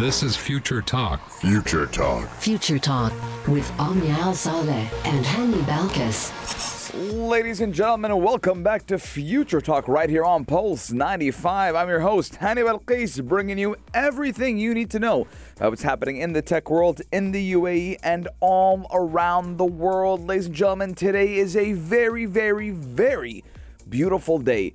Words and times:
This 0.00 0.22
is 0.22 0.34
Future 0.34 0.80
Talk. 0.80 1.28
Future 1.28 1.84
Talk. 1.84 2.26
Future 2.36 2.78
Talk 2.78 3.12
with 3.46 3.70
Omnia 3.78 4.12
Al 4.14 4.32
Saleh 4.32 4.88
and 5.04 5.22
Hani 5.26 5.60
Balkis. 5.64 7.28
Ladies 7.28 7.60
and 7.60 7.74
gentlemen, 7.74 8.22
welcome 8.22 8.62
back 8.62 8.86
to 8.86 8.98
Future 8.98 9.60
Talk 9.60 9.86
right 9.88 10.08
here 10.08 10.24
on 10.24 10.46
Pulse 10.46 10.90
95. 10.90 11.74
I'm 11.74 11.88
your 11.90 12.00
host, 12.00 12.38
Hani 12.40 12.64
Balkis, 12.64 13.22
bringing 13.22 13.58
you 13.58 13.76
everything 13.92 14.56
you 14.56 14.72
need 14.72 14.88
to 14.92 14.98
know 14.98 15.26
about 15.58 15.68
what's 15.72 15.82
happening 15.82 16.16
in 16.16 16.32
the 16.32 16.40
tech 16.40 16.70
world, 16.70 17.02
in 17.12 17.32
the 17.32 17.52
UAE, 17.52 17.98
and 18.02 18.26
all 18.40 18.86
around 18.94 19.58
the 19.58 19.66
world. 19.66 20.26
Ladies 20.26 20.46
and 20.46 20.54
gentlemen, 20.54 20.94
today 20.94 21.36
is 21.36 21.54
a 21.54 21.74
very, 21.74 22.24
very, 22.24 22.70
very 22.70 23.44
beautiful 23.86 24.38
day. 24.38 24.72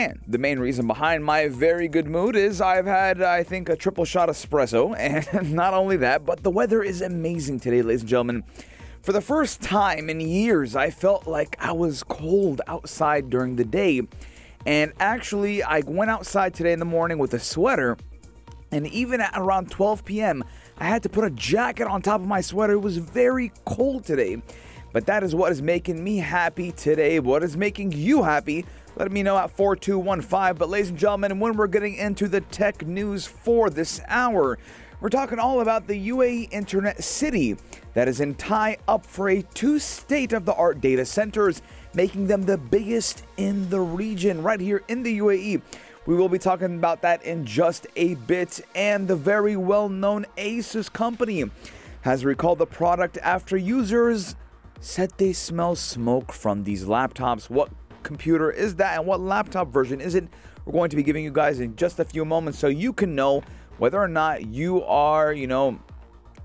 And 0.00 0.18
the 0.26 0.38
main 0.38 0.58
reason 0.58 0.86
behind 0.86 1.26
my 1.26 1.48
very 1.48 1.86
good 1.86 2.06
mood 2.06 2.34
is 2.34 2.62
I've 2.62 2.86
had, 2.86 3.20
I 3.20 3.42
think, 3.42 3.68
a 3.68 3.76
triple 3.76 4.06
shot 4.06 4.30
espresso. 4.30 4.96
And 5.34 5.52
not 5.52 5.74
only 5.74 5.98
that, 5.98 6.24
but 6.24 6.42
the 6.42 6.50
weather 6.50 6.82
is 6.82 7.02
amazing 7.02 7.60
today, 7.60 7.82
ladies 7.82 8.00
and 8.00 8.08
gentlemen. 8.08 8.44
For 9.02 9.12
the 9.12 9.20
first 9.20 9.60
time 9.60 10.08
in 10.08 10.18
years, 10.20 10.74
I 10.74 10.88
felt 10.88 11.26
like 11.26 11.54
I 11.60 11.72
was 11.72 12.02
cold 12.02 12.62
outside 12.66 13.28
during 13.28 13.56
the 13.56 13.64
day. 13.64 14.00
And 14.64 14.94
actually, 15.00 15.62
I 15.62 15.80
went 15.80 16.10
outside 16.10 16.54
today 16.54 16.72
in 16.72 16.78
the 16.78 16.86
morning 16.86 17.18
with 17.18 17.34
a 17.34 17.38
sweater. 17.38 17.98
And 18.72 18.86
even 18.86 19.20
at 19.20 19.32
around 19.34 19.70
12 19.70 20.06
p.m., 20.06 20.44
I 20.78 20.84
had 20.84 21.02
to 21.02 21.10
put 21.10 21.24
a 21.24 21.30
jacket 21.30 21.86
on 21.86 22.00
top 22.00 22.22
of 22.22 22.26
my 22.26 22.40
sweater. 22.40 22.72
It 22.72 22.80
was 22.80 22.96
very 22.96 23.52
cold 23.66 24.06
today. 24.06 24.40
But 24.92 25.04
that 25.06 25.22
is 25.22 25.34
what 25.34 25.52
is 25.52 25.60
making 25.60 26.02
me 26.02 26.16
happy 26.16 26.72
today. 26.72 27.20
What 27.20 27.42
is 27.42 27.54
making 27.54 27.92
you 27.92 28.22
happy? 28.22 28.64
Let 28.96 29.12
me 29.12 29.22
know 29.22 29.36
at 29.38 29.50
4215. 29.50 30.56
But, 30.56 30.68
ladies 30.68 30.90
and 30.90 30.98
gentlemen, 30.98 31.38
when 31.40 31.56
we're 31.56 31.66
getting 31.66 31.94
into 31.94 32.28
the 32.28 32.40
tech 32.40 32.86
news 32.86 33.26
for 33.26 33.70
this 33.70 34.00
hour, 34.08 34.58
we're 35.00 35.08
talking 35.08 35.38
all 35.38 35.60
about 35.60 35.86
the 35.86 36.08
UAE 36.10 36.52
Internet 36.52 37.02
City 37.02 37.56
that 37.94 38.08
is 38.08 38.20
in 38.20 38.34
tie 38.34 38.76
up 38.86 39.06
for 39.06 39.30
a 39.30 39.42
two 39.42 39.78
state 39.78 40.32
of 40.32 40.44
the 40.44 40.54
art 40.54 40.80
data 40.80 41.06
centers, 41.06 41.62
making 41.94 42.26
them 42.26 42.42
the 42.42 42.58
biggest 42.58 43.24
in 43.36 43.70
the 43.70 43.80
region 43.80 44.42
right 44.42 44.60
here 44.60 44.82
in 44.88 45.02
the 45.02 45.18
UAE. 45.18 45.62
We 46.06 46.16
will 46.16 46.28
be 46.28 46.38
talking 46.38 46.76
about 46.76 47.02
that 47.02 47.22
in 47.22 47.46
just 47.46 47.86
a 47.96 48.14
bit. 48.14 48.60
And 48.74 49.06
the 49.06 49.16
very 49.16 49.56
well 49.56 49.88
known 49.88 50.26
Asus 50.36 50.92
company 50.92 51.44
has 52.02 52.24
recalled 52.24 52.58
the 52.58 52.66
product 52.66 53.18
after 53.22 53.56
users 53.56 54.34
said 54.80 55.12
they 55.16 55.32
smell 55.32 55.76
smoke 55.76 56.32
from 56.32 56.64
these 56.64 56.84
laptops. 56.84 57.50
What 57.50 57.70
computer 58.10 58.50
is 58.50 58.74
that 58.74 58.98
and 58.98 59.06
what 59.06 59.20
laptop 59.20 59.68
version 59.68 60.00
is 60.00 60.16
it? 60.16 60.26
We're 60.64 60.72
going 60.72 60.90
to 60.90 60.96
be 60.96 61.04
giving 61.04 61.22
you 61.22 61.30
guys 61.30 61.60
in 61.60 61.76
just 61.76 62.00
a 62.00 62.04
few 62.04 62.24
moments 62.24 62.58
so 62.58 62.66
you 62.66 62.92
can 62.92 63.14
know 63.14 63.44
whether 63.78 64.02
or 64.02 64.08
not 64.08 64.46
you 64.46 64.82
are, 64.82 65.32
you 65.32 65.46
know, 65.46 65.78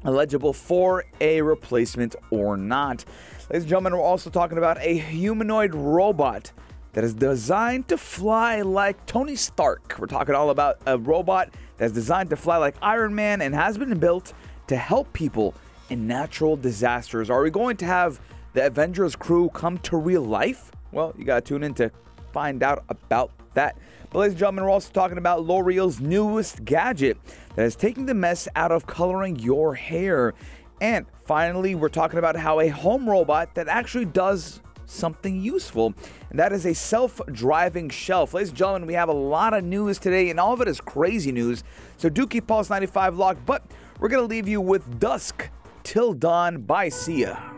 eligible 0.05 0.53
for 0.53 1.05
a 1.19 1.41
replacement 1.41 2.15
or 2.29 2.55
not. 2.55 3.03
Ladies 3.49 3.63
and 3.63 3.67
gentlemen, 3.67 3.93
we're 3.93 4.03
also 4.03 4.29
talking 4.29 4.59
about 4.59 4.77
a 4.79 4.95
humanoid 4.95 5.73
robot 5.73 6.51
that 6.93 7.03
is 7.03 7.15
designed 7.15 7.87
to 7.87 7.97
fly 7.97 8.61
like 8.61 9.03
Tony 9.07 9.35
Stark. 9.35 9.95
We're 9.97 10.05
talking 10.05 10.35
all 10.35 10.51
about 10.51 10.77
a 10.85 10.99
robot 10.99 11.49
that's 11.77 11.93
designed 11.93 12.29
to 12.29 12.35
fly 12.35 12.57
like 12.57 12.75
Iron 12.79 13.15
Man 13.15 13.41
and 13.41 13.55
has 13.55 13.75
been 13.75 13.97
built 13.97 14.33
to 14.67 14.75
help 14.75 15.11
people 15.13 15.55
in 15.89 16.05
natural 16.05 16.55
disasters. 16.55 17.31
Are 17.31 17.41
we 17.41 17.49
going 17.49 17.75
to 17.77 17.85
have 17.85 18.21
the 18.53 18.67
Avengers 18.67 19.15
crew 19.15 19.49
come 19.49 19.79
to 19.79 19.97
real 19.97 20.21
life? 20.21 20.71
Well, 20.95 21.13
you 21.17 21.25
got 21.25 21.43
to 21.43 21.49
tune 21.49 21.61
in 21.61 21.73
to 21.73 21.91
find 22.31 22.63
out 22.63 22.85
about 22.87 23.29
that. 23.53 23.77
But, 24.11 24.19
ladies 24.19 24.31
and 24.31 24.39
gentlemen, 24.39 24.63
we're 24.63 24.69
also 24.69 24.93
talking 24.93 25.17
about 25.17 25.43
L'Oreal's 25.43 25.99
newest 25.99 26.63
gadget 26.63 27.17
that 27.57 27.65
is 27.65 27.75
taking 27.75 28.05
the 28.05 28.13
mess 28.13 28.47
out 28.55 28.71
of 28.71 28.87
coloring 28.87 29.37
your 29.37 29.75
hair. 29.75 30.33
And 30.79 31.05
finally, 31.25 31.75
we're 31.75 31.89
talking 31.89 32.17
about 32.17 32.37
how 32.37 32.61
a 32.61 32.69
home 32.69 33.09
robot 33.09 33.55
that 33.55 33.67
actually 33.67 34.05
does 34.05 34.61
something 34.85 35.41
useful, 35.41 35.93
and 36.29 36.39
that 36.39 36.53
is 36.53 36.65
a 36.65 36.73
self 36.73 37.19
driving 37.29 37.89
shelf. 37.89 38.33
Ladies 38.33 38.49
and 38.49 38.57
gentlemen, 38.57 38.87
we 38.87 38.93
have 38.93 39.09
a 39.09 39.13
lot 39.13 39.53
of 39.53 39.65
news 39.65 39.99
today, 39.99 40.29
and 40.29 40.39
all 40.39 40.53
of 40.53 40.61
it 40.61 40.69
is 40.69 40.79
crazy 40.79 41.33
news. 41.33 41.65
So 41.97 42.07
do 42.07 42.25
keep 42.25 42.47
Pulse 42.47 42.69
95 42.69 43.17
locked, 43.17 43.45
but 43.45 43.65
we're 43.99 44.07
going 44.07 44.23
to 44.23 44.29
leave 44.29 44.47
you 44.47 44.61
with 44.61 44.97
Dusk 44.97 45.49
Till 45.83 46.13
Dawn 46.13 46.61
by 46.61 46.87
Sia. 46.87 47.51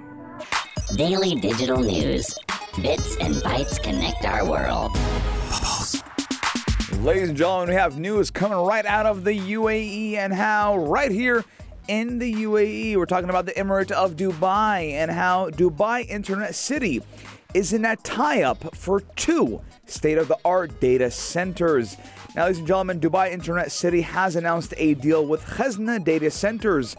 Daily 0.96 1.36
digital 1.36 1.78
news. 1.78 2.36
Bits 2.82 3.18
and 3.18 3.34
bytes 3.38 3.82
connect 3.82 4.24
our 4.24 4.46
world. 4.46 4.96
Ladies 7.04 7.30
and 7.30 7.38
gentlemen, 7.38 7.70
we 7.70 7.74
have 7.76 7.98
news 7.98 8.30
coming 8.30 8.60
right 8.60 8.86
out 8.86 9.08
of 9.08 9.24
the 9.24 9.32
UAE 9.32 10.14
and 10.14 10.32
how 10.32 10.78
right 10.78 11.10
here 11.10 11.44
in 11.88 12.20
the 12.20 12.32
UAE, 12.44 12.96
we're 12.98 13.08
talking 13.08 13.32
about 13.32 13.48
the 13.48 13.54
Emirate 13.54 13.90
of 13.90 14.16
Dubai 14.16 14.92
and 14.92 15.10
how 15.10 15.50
Dubai 15.50 16.08
Internet 16.08 16.54
City 16.54 17.02
is 17.56 17.74
in 17.74 17.84
a 17.84 17.96
tie 17.96 18.44
up 18.44 18.76
for 18.76 19.00
two 19.16 19.60
state 19.88 20.20
of 20.20 20.28
the 20.28 20.38
art 20.46 20.80
data 20.80 21.10
centers. 21.10 21.98
Now, 22.36 22.44
ladies 22.44 22.60
and 22.60 22.68
gentlemen, 22.68 23.00
Dubai 23.00 23.32
Internet 23.32 23.72
City 23.72 24.02
has 24.02 24.36
announced 24.36 24.76
a 24.78 24.94
deal 24.94 25.26
with 25.26 25.44
Khazna 25.44 26.04
Data 26.04 26.30
Centers, 26.30 26.96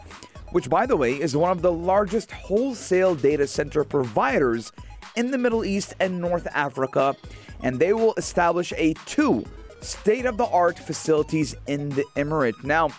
which, 0.51 0.69
by 0.69 0.85
the 0.85 0.97
way, 0.97 1.13
is 1.13 1.37
one 1.37 1.51
of 1.51 1.61
the 1.61 1.71
largest 1.71 2.31
wholesale 2.31 3.15
data 3.15 3.47
center 3.47 3.85
providers 3.85 4.73
in 5.19 5.31
the 5.31 5.37
Middle 5.37 5.65
East 5.65 5.93
and 5.99 6.21
North 6.21 6.47
Africa, 6.53 7.13
and 7.61 7.77
they 7.77 7.91
will 7.91 8.13
establish 8.15 8.71
a 8.77 8.93
two 9.05 9.43
state 9.81 10.25
of 10.25 10.37
the 10.37 10.45
art 10.45 10.79
facilities 10.79 11.57
in 11.67 11.89
the 11.89 12.05
Emirate. 12.15 12.63
Now, 12.63 12.89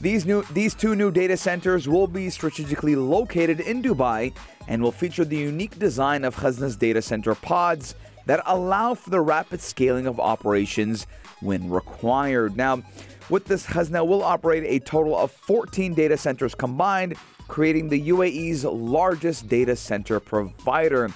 these 0.00 0.24
new 0.24 0.42
these 0.52 0.72
two 0.72 0.94
new 0.94 1.10
data 1.10 1.36
centers 1.36 1.88
will 1.88 2.06
be 2.06 2.30
strategically 2.30 2.94
located 2.94 3.58
in 3.58 3.82
Dubai 3.82 4.32
and 4.68 4.82
will 4.82 4.92
feature 4.92 5.24
the 5.24 5.36
unique 5.36 5.76
design 5.78 6.24
of 6.24 6.36
Khazna's 6.36 6.76
data 6.76 7.02
center 7.02 7.34
pods 7.34 7.96
that 8.26 8.40
allow 8.46 8.94
for 8.94 9.10
the 9.10 9.20
rapid 9.20 9.60
scaling 9.60 10.06
of 10.06 10.20
operations 10.20 11.08
when 11.40 11.70
required. 11.70 12.56
Now, 12.56 12.82
with 13.28 13.46
this, 13.46 13.66
Khazna 13.66 14.06
will 14.06 14.22
operate 14.22 14.64
a 14.64 14.78
total 14.84 15.16
of 15.16 15.32
14 15.32 15.92
data 15.94 16.16
centers 16.16 16.54
combined, 16.54 17.16
creating 17.48 17.88
the 17.88 18.08
UAE's 18.10 18.64
largest 18.64 19.48
data 19.48 19.74
center 19.74 20.20
provider. 20.20 21.10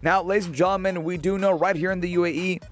Now, 0.00 0.22
ladies 0.22 0.46
and 0.46 0.54
gentlemen, 0.54 1.02
we 1.02 1.16
do 1.16 1.38
know 1.38 1.50
right 1.50 1.74
here 1.74 1.90
in 1.90 1.98
the 1.98 2.14
UAE, 2.14 2.62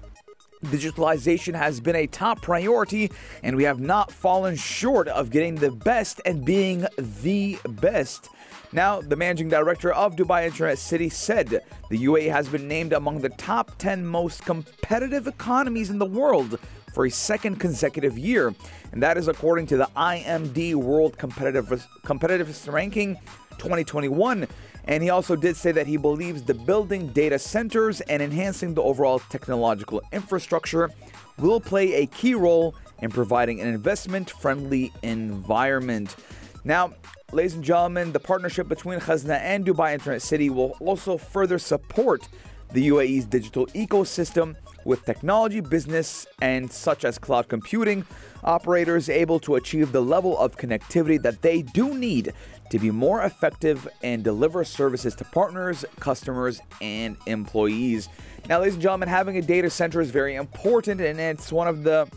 digitalization 0.67 1.55
has 1.55 1.81
been 1.81 1.97
a 1.97 2.07
top 2.07 2.41
priority, 2.41 3.11
and 3.43 3.57
we 3.57 3.65
have 3.65 3.81
not 3.81 4.13
fallen 4.13 4.55
short 4.55 5.09
of 5.09 5.29
getting 5.29 5.55
the 5.55 5.71
best 5.71 6.21
and 6.25 6.45
being 6.45 6.87
the 6.97 7.59
best. 7.67 8.29
Now, 8.71 9.01
the 9.01 9.17
managing 9.17 9.49
director 9.49 9.91
of 9.91 10.15
Dubai 10.15 10.45
Internet 10.45 10.79
City 10.79 11.09
said 11.09 11.49
the 11.89 11.97
UAE 12.05 12.31
has 12.31 12.47
been 12.47 12.65
named 12.65 12.93
among 12.93 13.19
the 13.19 13.29
top 13.29 13.77
10 13.77 14.05
most 14.05 14.45
competitive 14.45 15.27
economies 15.27 15.89
in 15.89 15.99
the 15.99 16.05
world 16.05 16.57
for 16.93 17.05
a 17.05 17.11
second 17.11 17.59
consecutive 17.59 18.17
year, 18.17 18.55
and 18.93 19.03
that 19.03 19.17
is 19.17 19.27
according 19.27 19.67
to 19.67 19.75
the 19.75 19.89
IMD 19.97 20.75
World 20.75 21.17
Competitive 21.17 21.85
Competitiveness 22.05 22.71
Ranking 22.71 23.15
2021. 23.57 24.47
And 24.87 25.03
he 25.03 25.09
also 25.09 25.35
did 25.35 25.57
say 25.57 25.71
that 25.73 25.85
he 25.85 25.97
believes 25.97 26.43
the 26.43 26.53
building 26.53 27.07
data 27.07 27.37
centers 27.37 27.99
and 28.01 28.21
enhancing 28.23 28.73
the 28.73 28.81
overall 28.81 29.19
technological 29.19 30.01
infrastructure 30.13 30.89
will 31.37 31.59
play 31.59 31.95
a 31.95 32.05
key 32.07 32.33
role 32.33 32.73
in 32.99 33.11
providing 33.11 33.59
an 33.59 33.67
investment 33.67 34.29
friendly 34.29 34.91
environment. 35.03 36.15
Now, 36.63 36.93
ladies 37.31 37.53
and 37.53 37.63
gentlemen, 37.63 38.11
the 38.13 38.19
partnership 38.19 38.67
between 38.67 38.99
Khazna 38.99 39.39
and 39.41 39.65
Dubai 39.65 39.93
Internet 39.93 40.21
City 40.21 40.49
will 40.49 40.75
also 40.79 41.17
further 41.17 41.59
support 41.59 42.27
the 42.77 42.89
UAE's 42.89 43.25
digital 43.25 43.65
ecosystem 43.67 44.55
with 44.85 45.03
technology, 45.03 45.61
business, 45.61 46.27
and 46.43 46.71
such 46.71 47.05
as 47.05 47.17
cloud 47.17 47.47
computing, 47.47 48.05
operators 48.43 49.09
able 49.09 49.39
to 49.39 49.55
achieve 49.55 49.91
the 49.91 49.99
level 49.99 50.37
of 50.37 50.55
connectivity 50.57 51.19
that 51.19 51.41
they 51.41 51.63
do 51.63 51.97
need 51.97 52.33
to 52.69 52.77
be 52.77 52.91
more 52.91 53.23
effective 53.23 53.87
and 54.03 54.23
deliver 54.23 54.63
services 54.63 55.15
to 55.15 55.23
partners, 55.23 55.85
customers, 55.99 56.61
and 56.79 57.17
employees. 57.25 58.09
Now, 58.47 58.59
ladies 58.59 58.75
and 58.75 58.83
gentlemen, 58.83 59.09
having 59.09 59.37
a 59.37 59.41
data 59.41 59.71
center 59.71 59.99
is 59.99 60.11
very 60.11 60.35
important, 60.35 61.01
and 61.01 61.19
it's 61.19 61.51
one 61.51 61.67
of 61.67 61.81
the 61.81 62.07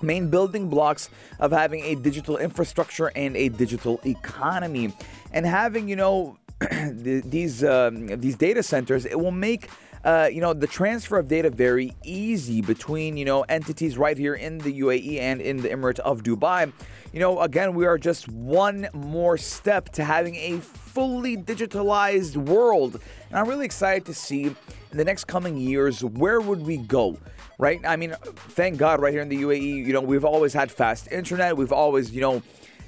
main 0.00 0.30
building 0.30 0.70
blocks 0.70 1.10
of 1.40 1.52
having 1.52 1.84
a 1.84 1.94
digital 1.94 2.38
infrastructure 2.38 3.12
and 3.14 3.36
a 3.36 3.50
digital 3.50 4.00
economy. 4.06 4.94
And 5.32 5.44
having, 5.44 5.90
you 5.90 5.96
know, 5.96 6.38
these 6.92 7.64
um, 7.64 8.06
these 8.20 8.36
data 8.36 8.62
centers, 8.62 9.06
it 9.06 9.18
will 9.18 9.30
make 9.30 9.68
uh, 10.04 10.28
you 10.32 10.40
know, 10.40 10.52
the 10.52 10.66
transfer 10.66 11.18
of 11.18 11.28
data 11.28 11.50
very 11.50 11.92
easy 12.04 12.62
between, 12.62 13.16
you 13.16 13.24
know, 13.24 13.42
entities 13.42 13.98
right 13.98 14.16
here 14.16 14.34
in 14.34 14.58
the 14.58 14.80
UAE 14.80 15.20
and 15.20 15.40
in 15.40 15.58
the 15.58 15.68
Emirate 15.68 15.98
of 16.00 16.22
Dubai. 16.22 16.72
You 17.12 17.20
know, 17.20 17.40
again, 17.40 17.74
we 17.74 17.86
are 17.86 17.98
just 17.98 18.28
one 18.28 18.88
more 18.94 19.36
step 19.36 19.90
to 19.90 20.04
having 20.04 20.36
a 20.36 20.58
fully 20.58 21.36
digitalized 21.36 22.36
world. 22.36 23.00
And 23.28 23.38
I'm 23.38 23.48
really 23.48 23.66
excited 23.66 24.06
to 24.06 24.14
see 24.14 24.44
in 24.44 24.56
the 24.96 25.04
next 25.04 25.24
coming 25.24 25.56
years 25.56 26.02
where 26.02 26.40
would 26.40 26.64
we 26.64 26.78
go? 26.78 27.18
Right? 27.58 27.80
I 27.84 27.96
mean, 27.96 28.14
thank 28.34 28.78
God 28.78 29.02
right 29.02 29.12
here 29.12 29.22
in 29.22 29.28
the 29.28 29.42
UAE, 29.42 29.84
you 29.86 29.92
know, 29.92 30.00
we've 30.00 30.24
always 30.24 30.54
had 30.54 30.70
fast 30.70 31.12
internet. 31.12 31.58
We've 31.58 31.72
always, 31.72 32.10
you 32.10 32.22
know, 32.22 32.42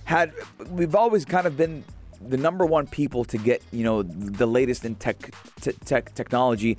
had 0.04 0.32
we've 0.70 0.94
always 0.94 1.26
kind 1.26 1.46
of 1.46 1.56
been 1.56 1.84
the 2.28 2.36
number 2.36 2.64
one 2.64 2.86
people 2.86 3.24
to 3.26 3.38
get 3.38 3.62
you 3.72 3.84
know 3.84 4.02
the 4.02 4.46
latest 4.46 4.84
in 4.84 4.94
tech 4.96 5.34
tech 5.84 6.14
technology, 6.14 6.78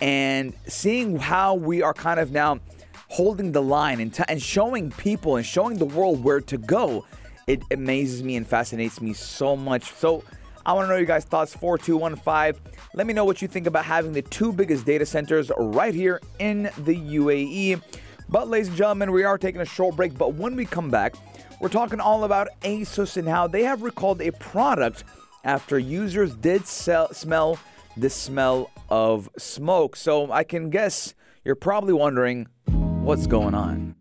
and 0.00 0.54
seeing 0.66 1.18
how 1.18 1.54
we 1.54 1.82
are 1.82 1.94
kind 1.94 2.20
of 2.20 2.32
now 2.32 2.60
holding 3.08 3.52
the 3.52 3.62
line 3.62 4.00
and, 4.00 4.14
t- 4.14 4.24
and 4.26 4.40
showing 4.40 4.90
people 4.90 5.36
and 5.36 5.44
showing 5.44 5.76
the 5.76 5.84
world 5.84 6.24
where 6.24 6.40
to 6.40 6.56
go, 6.56 7.04
it 7.46 7.62
amazes 7.70 8.22
me 8.22 8.36
and 8.36 8.46
fascinates 8.46 9.00
me 9.00 9.12
so 9.12 9.56
much. 9.56 9.92
So. 9.92 10.24
I 10.64 10.74
want 10.74 10.84
to 10.84 10.90
know 10.90 10.96
your 10.96 11.06
guys' 11.06 11.24
thoughts. 11.24 11.52
4215. 11.56 12.62
Let 12.94 13.04
me 13.04 13.12
know 13.12 13.24
what 13.24 13.42
you 13.42 13.48
think 13.48 13.66
about 13.66 13.84
having 13.84 14.12
the 14.12 14.22
two 14.22 14.52
biggest 14.52 14.86
data 14.86 15.04
centers 15.04 15.50
right 15.58 15.92
here 15.92 16.20
in 16.38 16.70
the 16.78 16.94
UAE. 16.94 17.82
But, 18.28 18.48
ladies 18.48 18.68
and 18.68 18.76
gentlemen, 18.76 19.10
we 19.10 19.24
are 19.24 19.36
taking 19.36 19.60
a 19.60 19.64
short 19.64 19.96
break. 19.96 20.16
But 20.16 20.34
when 20.34 20.54
we 20.54 20.64
come 20.64 20.88
back, 20.88 21.16
we're 21.62 21.68
talking 21.68 22.00
all 22.00 22.24
about 22.24 22.48
Asus 22.62 23.16
and 23.16 23.28
how 23.28 23.46
they 23.46 23.62
have 23.62 23.82
recalled 23.82 24.20
a 24.20 24.32
product 24.32 25.04
after 25.44 25.78
users 25.78 26.34
did 26.34 26.66
sell, 26.66 27.14
smell 27.14 27.56
the 27.96 28.10
smell 28.10 28.68
of 28.88 29.30
smoke. 29.38 29.94
So, 29.94 30.32
I 30.32 30.42
can 30.42 30.70
guess 30.70 31.14
you're 31.44 31.54
probably 31.54 31.92
wondering 31.92 32.48
what's 32.66 33.28
going 33.28 33.54
on. 33.54 33.94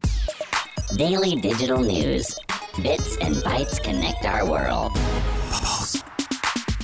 Daily 0.98 1.40
digital 1.40 1.84
news. 1.84 2.36
Bits 2.82 3.18
and 3.18 3.36
bytes 3.36 3.82
connect 3.84 4.26
our 4.26 4.50
world. 4.50 4.92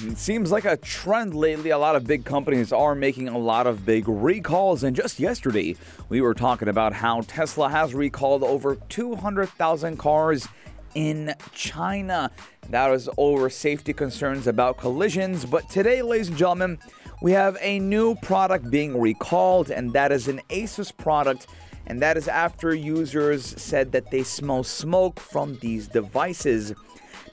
It 0.06 0.20
seems 0.20 0.52
like 0.52 0.66
a 0.66 0.78
trend 0.78 1.34
lately. 1.34 1.72
A 1.72 1.78
lot 1.78 1.96
of 1.96 2.06
big 2.06 2.24
companies 2.24 2.72
are 2.72 2.94
making 2.94 3.30
a 3.30 3.38
lot 3.38 3.66
of 3.66 3.84
big 3.84 4.08
recalls. 4.08 4.84
And 4.84 4.96
just 4.96 5.20
yesterday, 5.20 5.76
we 6.08 6.22
were 6.22 6.36
talking 6.36 6.68
about 6.68 6.94
how 6.94 7.22
Tesla 7.22 7.68
has 7.70 7.96
recalled 7.96 8.44
over 8.44 8.76
200,000 8.76 9.98
cars 9.98 10.48
in 10.94 11.34
China. 11.52 12.30
That 12.70 12.90
was 12.90 13.10
over 13.18 13.50
safety 13.50 13.92
concerns 13.92 14.46
about 14.46 14.78
collisions. 14.78 15.46
But 15.46 15.68
today, 15.68 16.04
ladies 16.04 16.28
and 16.30 16.38
gentlemen, 16.38 16.78
we 17.24 17.32
have 17.32 17.58
a 17.60 17.80
new 17.80 18.14
product 18.16 18.70
being 18.70 19.00
recalled, 19.02 19.72
and 19.72 19.94
that 19.94 20.12
is 20.12 20.28
an 20.28 20.42
Asus 20.50 20.96
product. 20.96 21.48
And 21.88 22.02
that 22.04 22.18
is 22.18 22.28
after 22.28 22.76
users 22.76 23.46
said 23.46 23.94
that 23.94 24.12
they 24.12 24.22
smell 24.22 24.64
smoke 24.64 25.20
from 25.20 25.58
these 25.60 25.88
devices. 25.88 26.76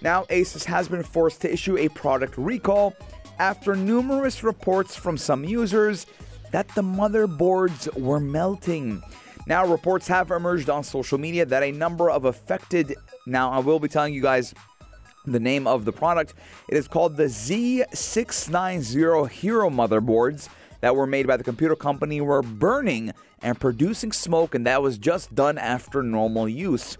Now, 0.00 0.24
Asus 0.24 0.64
has 0.64 0.88
been 0.88 1.02
forced 1.02 1.40
to 1.42 1.52
issue 1.52 1.78
a 1.78 1.88
product 1.88 2.36
recall 2.36 2.94
after 3.38 3.74
numerous 3.74 4.42
reports 4.42 4.96
from 4.96 5.16
some 5.16 5.44
users 5.44 6.06
that 6.52 6.68
the 6.74 6.82
motherboards 6.82 7.92
were 7.98 8.20
melting. 8.20 9.02
Now, 9.46 9.66
reports 9.66 10.08
have 10.08 10.30
emerged 10.30 10.70
on 10.70 10.84
social 10.84 11.18
media 11.18 11.44
that 11.46 11.62
a 11.62 11.72
number 11.72 12.10
of 12.10 12.24
affected. 12.24 12.96
Now, 13.26 13.50
I 13.50 13.58
will 13.58 13.78
be 13.78 13.88
telling 13.88 14.14
you 14.14 14.22
guys 14.22 14.54
the 15.26 15.40
name 15.40 15.66
of 15.66 15.84
the 15.84 15.92
product. 15.92 16.34
It 16.68 16.76
is 16.76 16.88
called 16.88 17.16
the 17.16 17.24
Z690 17.24 19.30
Hero 19.30 19.70
motherboards 19.70 20.48
that 20.80 20.94
were 20.94 21.06
made 21.06 21.26
by 21.26 21.36
the 21.36 21.44
computer 21.44 21.76
company 21.76 22.20
were 22.20 22.42
burning 22.42 23.12
and 23.42 23.58
producing 23.58 24.12
smoke, 24.12 24.54
and 24.54 24.66
that 24.66 24.82
was 24.82 24.98
just 24.98 25.34
done 25.34 25.58
after 25.58 26.02
normal 26.02 26.48
use. 26.48 26.98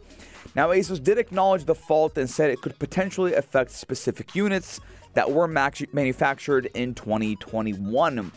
Now, 0.55 0.69
ASUS 0.69 1.03
did 1.03 1.19
acknowledge 1.19 1.65
the 1.65 1.75
fault 1.75 2.17
and 2.17 2.31
said 2.31 2.51
it 2.51 2.61
could 2.61 2.79
potentially 2.79 3.35
affect 3.35 3.73
specific 3.73 4.35
units 4.35 4.81
that 5.15 5.31
were 5.31 5.49
manufactured 5.49 6.71
in 6.75 6.95
2021. 6.95 8.33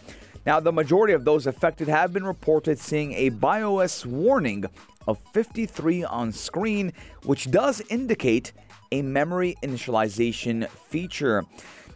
Now, 0.45 0.59
the 0.59 0.71
majority 0.71 1.13
of 1.13 1.25
those 1.25 1.45
affected 1.45 1.87
have 1.87 2.13
been 2.13 2.25
reported 2.25 2.79
seeing 2.79 3.13
a 3.13 3.29
BIOS 3.29 4.05
warning 4.05 4.65
of 5.05 5.19
53 5.33 6.05
on 6.05 6.31
screen, 6.31 6.93
which 7.23 7.51
does 7.51 7.81
indicate 7.89 8.51
a 8.91 9.01
memory 9.01 9.55
initialization 9.61 10.67
feature. 10.69 11.43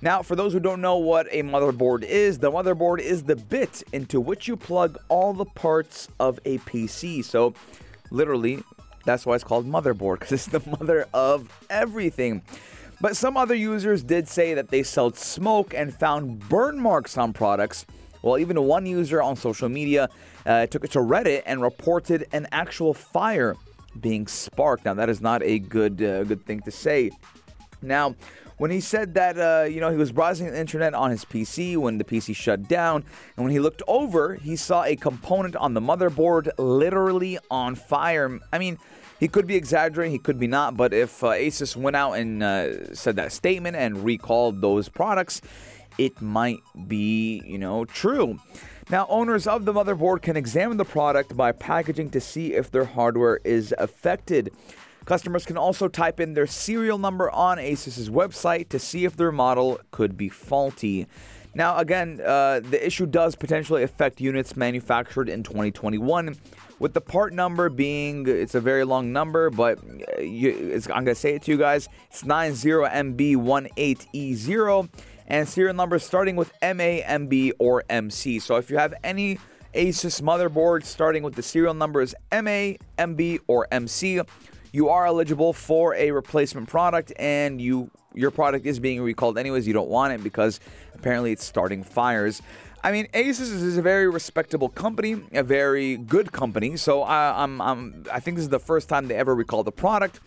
Now, 0.02 0.22
for 0.22 0.36
those 0.36 0.54
who 0.54 0.60
don't 0.60 0.82
know 0.82 0.98
what 0.98 1.28
a 1.32 1.44
motherboard 1.44 2.04
is, 2.04 2.40
the 2.40 2.52
motherboard 2.52 3.00
is 3.00 3.24
the 3.24 3.36
bit 3.36 3.84
into 3.94 4.20
which 4.20 4.48
you 4.48 4.58
plug 4.58 4.98
all 5.10 5.34
the 5.34 5.46
parts 5.46 6.10
of 6.20 6.40
a 6.44 6.58
PC. 6.60 7.24
So, 7.24 7.54
literally, 8.10 8.64
that's 9.06 9.26
why 9.26 9.36
it's 9.36 9.44
called 9.44 9.68
motherboard, 9.68 10.20
because 10.20 10.32
it's 10.32 10.48
the 10.48 10.62
mother 10.80 11.08
of 11.14 11.50
everything. 11.70 12.42
But 13.00 13.18
some 13.18 13.36
other 13.36 13.56
users 13.56 14.04
did 14.04 14.28
say 14.28 14.54
that 14.54 14.70
they 14.70 14.84
smelled 14.84 15.18
smoke 15.18 15.74
and 15.74 15.94
found 15.94 16.48
burn 16.48 16.80
marks 16.80 17.18
on 17.18 17.34
products. 17.34 17.86
Well, 18.22 18.38
even 18.38 18.62
one 18.62 18.86
user 18.86 19.22
on 19.22 19.36
social 19.36 19.70
media 19.70 20.10
uh, 20.46 20.68
took 20.68 20.84
it 20.84 20.92
to 20.92 21.00
Reddit 21.00 21.42
and 21.48 21.62
reported 21.62 22.28
an 22.32 22.48
actual 22.52 22.94
fire 22.94 23.56
being 24.00 24.28
sparked. 24.28 24.86
Now, 24.86 24.94
that 24.94 25.10
is 25.10 25.20
not 25.20 25.42
a 25.42 25.58
good 25.58 26.02
uh, 26.02 26.24
good 26.24 26.46
thing 26.46 26.62
to 26.62 26.72
say. 26.72 27.10
Now, 27.82 28.16
when 28.62 28.70
he 28.70 28.80
said 28.80 29.16
that, 29.16 29.40
uh, 29.40 29.64
you 29.68 29.80
know, 29.80 29.90
he 29.90 29.98
was 29.98 30.12
browsing 30.12 30.46
the 30.46 30.56
internet 30.56 30.94
on 30.94 31.10
his 31.10 31.26
PC 31.26 31.76
when 31.78 31.98
the 31.98 32.04
PC 32.04 32.36
shut 32.36 32.68
down, 32.68 33.04
and 33.36 33.44
when 33.44 33.52
he 33.52 33.60
looked 33.60 33.82
over, 33.88 34.36
he 34.36 34.56
saw 34.56 34.84
a 34.84 34.96
component 34.96 35.56
on 35.56 35.74
the 35.74 35.82
motherboard 35.82 36.48
literally 36.60 37.40
on 37.50 37.74
fire. 37.74 38.40
I 38.54 38.60
mean, 38.60 38.78
he 39.20 39.28
could 39.28 39.48
be 39.48 39.56
exaggerating, 39.56 40.12
he 40.12 40.20
could 40.20 40.38
be 40.38 40.46
not, 40.46 40.78
but 40.78 40.94
if 40.94 41.24
uh, 41.24 41.30
Asus 41.30 41.76
went 41.76 41.96
out 41.96 42.14
and 42.14 42.44
uh, 42.44 42.94
said 42.94 43.16
that 43.16 43.32
statement 43.32 43.78
and 43.78 44.06
recalled 44.06 44.62
those 44.62 44.90
products, 44.90 45.42
it 45.98 46.22
might 46.22 46.60
be, 46.88 47.42
you 47.44 47.58
know, 47.58 47.86
true. 47.86 48.38
Now, 48.92 49.08
owners 49.10 49.48
of 49.48 49.66
the 49.66 49.74
motherboard 49.74 50.22
can 50.22 50.38
examine 50.38 50.78
the 50.78 50.86
product 50.86 51.36
by 51.36 51.52
packaging 51.52 52.12
to 52.12 52.22
see 52.22 52.54
if 52.54 52.70
their 52.70 52.86
hardware 52.86 53.40
is 53.44 53.74
affected. 53.80 54.52
Customers 55.06 55.46
can 55.46 55.58
also 55.58 55.88
type 55.88 56.20
in 56.20 56.34
their 56.34 56.48
serial 56.48 56.98
number 56.98 57.30
on 57.32 57.58
Asus's 57.58 58.10
website 58.10 58.70
to 58.70 58.80
see 58.80 59.06
if 59.06 59.18
their 59.18 59.32
model 59.32 59.80
could 59.92 60.16
be 60.16 60.30
faulty. 60.30 61.08
Now, 61.54 61.78
again, 61.78 62.22
uh, 62.26 62.62
the 62.62 62.86
issue 62.86 63.06
does 63.06 63.36
potentially 63.36 63.84
affect 63.84 64.22
units 64.22 64.56
manufactured 64.56 65.28
in 65.28 65.44
2021. 65.44 66.38
With 66.80 66.94
the 66.94 67.02
part 67.02 67.34
number 67.34 67.68
being, 67.70 68.26
it's 68.28 68.56
a 68.56 68.62
very 68.62 68.86
long 68.86 69.12
number, 69.12 69.50
but 69.50 69.78
uh, 70.18 70.22
you, 70.22 70.82
I'm 70.94 71.04
to 71.06 71.14
say 71.14 71.36
it 71.36 71.42
to 71.44 71.52
you 71.52 71.58
guys. 71.58 71.90
It's 72.10 72.24
90MB18E0, 72.24 74.90
and 75.28 75.48
serial 75.48 75.76
numbers 75.76 76.04
starting 76.04 76.38
with 76.38 76.52
MA, 76.62 77.02
MB, 77.04 77.52
or 77.60 77.84
MC. 77.90 78.40
So 78.40 78.56
if 78.56 78.70
you 78.70 78.78
have 78.78 78.94
any 79.04 79.38
Asus 79.76 80.22
motherboard 80.22 80.84
starting 80.84 81.24
with 81.24 81.36
the 81.36 81.44
serial 81.44 81.74
numbers 81.74 82.16
MA, 82.32 82.76
MB, 82.98 83.40
or 83.48 83.68
MC, 83.72 84.22
you 84.72 84.90
are 84.90 85.06
eligible 85.06 85.54
for 85.54 85.96
a 85.96 86.12
replacement 86.12 86.68
product 86.68 87.12
and 87.18 87.62
you 87.62 87.90
your 88.14 88.32
product 88.32 88.66
is 88.66 88.80
being 88.80 89.02
recalled 89.02 89.38
anyways 89.38 89.68
you 89.68 89.74
don't 89.74 89.90
want 89.90 90.14
it 90.14 90.24
because 90.24 90.60
apparently 90.96 91.32
it's 91.32 91.44
starting 91.44 91.84
fires 91.84 92.42
I 92.84 92.92
mean, 92.92 93.08
Asus 93.14 93.42
is 93.42 93.78
a 93.78 93.82
very 93.82 94.10
respectable 94.10 94.68
company, 94.68 95.22
a 95.34 95.44
very 95.44 95.98
good 95.98 96.32
company. 96.32 96.78
So 96.78 97.04
I, 97.04 97.44
I'm, 97.44 97.62
I'm, 97.62 98.06
I 98.12 98.20
think 98.20 98.38
this 98.38 98.44
is 98.44 98.50
the 98.50 98.60
first 98.60 98.90
time 98.90 99.08
they 99.08 99.16
ever 99.16 99.36
recall 99.36 99.64
the 99.64 99.72
product. 99.72 100.20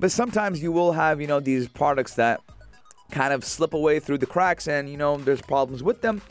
But 0.00 0.10
sometimes 0.10 0.62
you 0.62 0.72
will 0.72 0.92
have, 0.92 1.20
you 1.20 1.26
know, 1.26 1.38
these 1.38 1.68
products 1.68 2.14
that 2.14 2.40
kind 3.10 3.32
of 3.32 3.44
slip 3.44 3.74
away 3.74 4.00
through 4.00 4.18
the 4.18 4.26
cracks, 4.26 4.68
and 4.68 4.88
you 4.88 4.96
know, 4.96 5.16
there's 5.18 5.42
problems 5.42 5.82
with 5.82 6.00
them. 6.00 6.22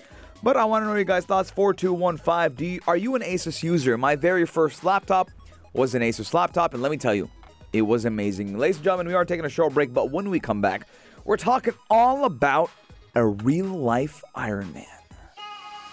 But 0.42 0.58
I 0.58 0.66
want 0.66 0.84
to 0.84 0.88
know 0.88 0.96
your 0.96 1.04
guys' 1.04 1.26
thoughts. 1.26 1.52
4215D, 1.52 2.60
you, 2.62 2.80
are 2.88 2.98
you 2.98 3.16
an 3.16 3.22
Asus 3.22 3.62
user? 3.62 3.98
My 3.98 4.16
very 4.16 4.46
first 4.46 4.84
laptop 4.84 5.30
was 5.74 5.96
an 5.96 6.02
Asus 6.02 6.34
laptop, 6.34 6.74
and 6.74 6.82
let 6.82 6.92
me 6.92 6.98
tell 6.98 7.14
you, 7.14 7.30
it 7.74 7.82
was 7.82 8.06
amazing. 8.06 8.58
Ladies 8.58 8.78
and 8.78 8.86
gentlemen, 8.86 9.08
we 9.08 9.14
are 9.14 9.26
taking 9.26 9.46
a 9.46 9.50
short 9.50 9.74
break, 9.74 9.94
but 9.94 10.12
when 10.12 10.30
we 10.30 10.40
come 10.40 10.62
back, 10.62 10.88
we're 11.26 11.38
talking 11.38 11.74
all 11.90 12.26
about 12.26 12.72
a 13.16 13.26
real 13.26 13.66
life 13.66 14.24
Iron 14.36 14.72
Man. 14.74 14.86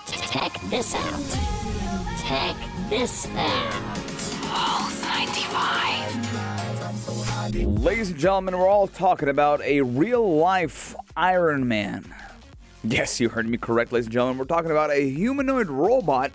Check 0.06 0.58
this 0.70 0.94
out. 0.94 1.38
Check 2.26 2.56
this 2.88 3.26
out. 3.34 3.72
Pulse 4.42 5.02
95. 5.02 7.82
Ladies 7.82 8.10
and 8.10 8.18
gentlemen, 8.18 8.58
we're 8.58 8.68
all 8.68 8.88
talking 8.88 9.28
about 9.28 9.60
a 9.62 9.80
real 9.80 10.36
life 10.36 10.94
Iron 11.16 11.66
Man. 11.68 12.14
Yes, 12.82 13.20
you 13.20 13.28
heard 13.30 13.48
me 13.48 13.56
correct, 13.56 13.92
ladies 13.92 14.06
and 14.06 14.12
gentlemen. 14.12 14.38
We're 14.38 14.44
talking 14.44 14.70
about 14.70 14.90
a 14.90 15.10
humanoid 15.10 15.68
robot 15.68 16.32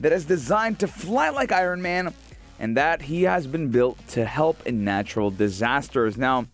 that 0.00 0.12
is 0.12 0.24
designed 0.24 0.78
to 0.80 0.86
fly 0.86 1.30
like 1.30 1.52
Iron 1.52 1.80
Man 1.82 2.12
and 2.58 2.76
that 2.76 3.02
he 3.02 3.24
has 3.24 3.46
been 3.46 3.68
built 3.68 3.98
to 4.08 4.24
help 4.24 4.66
in 4.66 4.84
natural 4.84 5.30
disasters. 5.30 6.16
Now, 6.16 6.46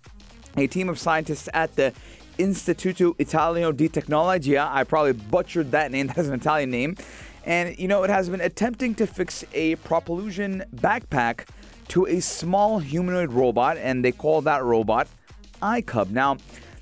a 0.56 0.66
team 0.66 0.88
of 0.88 0.98
scientists 0.98 1.48
at 1.54 1.76
the 1.76 1.92
Istituto 2.38 3.14
Italiano 3.18 3.72
di 3.72 3.88
Tecnologia, 3.88 4.68
I 4.70 4.84
probably 4.84 5.12
butchered 5.12 5.70
that 5.72 5.90
name, 5.90 6.06
that 6.08 6.18
is 6.18 6.28
an 6.28 6.34
Italian 6.34 6.70
name, 6.70 6.96
and 7.44 7.78
you 7.78 7.88
know, 7.88 8.02
it 8.04 8.10
has 8.10 8.28
been 8.28 8.40
attempting 8.40 8.94
to 8.96 9.06
fix 9.06 9.44
a 9.52 9.76
propulsion 9.76 10.64
backpack 10.74 11.46
to 11.88 12.06
a 12.06 12.20
small 12.20 12.78
humanoid 12.78 13.32
robot, 13.32 13.76
and 13.76 14.04
they 14.04 14.12
call 14.12 14.40
that 14.42 14.62
robot 14.62 15.08
iCub. 15.60 16.10
Now, 16.10 16.38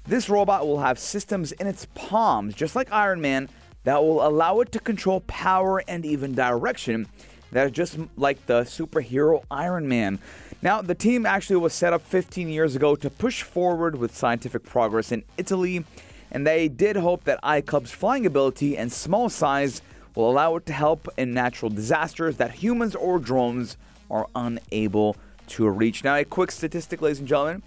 this 0.06 0.28
robot 0.28 0.66
will 0.66 0.80
have 0.80 0.98
systems 0.98 1.52
in 1.52 1.66
its 1.66 1.86
palms, 1.94 2.54
just 2.54 2.74
like 2.74 2.90
Iron 2.92 3.20
Man, 3.20 3.48
that 3.84 4.02
will 4.02 4.26
allow 4.26 4.60
it 4.60 4.72
to 4.72 4.80
control 4.80 5.20
power 5.22 5.82
and 5.88 6.04
even 6.04 6.34
direction 6.34 7.06
that 7.52 7.66
are 7.66 7.70
just 7.70 7.98
like 8.16 8.46
the 8.46 8.62
superhero 8.62 9.42
Iron 9.50 9.88
Man. 9.88 10.18
Now, 10.62 10.82
the 10.82 10.94
team 10.94 11.24
actually 11.24 11.56
was 11.56 11.72
set 11.72 11.92
up 11.92 12.02
15 12.02 12.48
years 12.48 12.76
ago 12.76 12.94
to 12.96 13.10
push 13.10 13.42
forward 13.42 13.96
with 13.96 14.14
scientific 14.14 14.64
progress 14.64 15.10
in 15.10 15.24
Italy, 15.36 15.84
and 16.30 16.46
they 16.46 16.68
did 16.68 16.96
hope 16.96 17.24
that 17.24 17.42
iCub's 17.42 17.90
flying 17.90 18.26
ability 18.26 18.76
and 18.76 18.92
small 18.92 19.28
size 19.28 19.82
will 20.14 20.30
allow 20.30 20.56
it 20.56 20.66
to 20.66 20.72
help 20.72 21.08
in 21.16 21.32
natural 21.32 21.70
disasters 21.70 22.36
that 22.36 22.52
humans 22.52 22.94
or 22.94 23.18
drones 23.18 23.76
are 24.10 24.26
unable 24.34 25.16
to 25.46 25.68
reach. 25.68 26.04
Now, 26.04 26.16
a 26.16 26.24
quick 26.24 26.50
statistic, 26.50 27.00
ladies 27.00 27.20
and 27.20 27.28
gentlemen. 27.28 27.62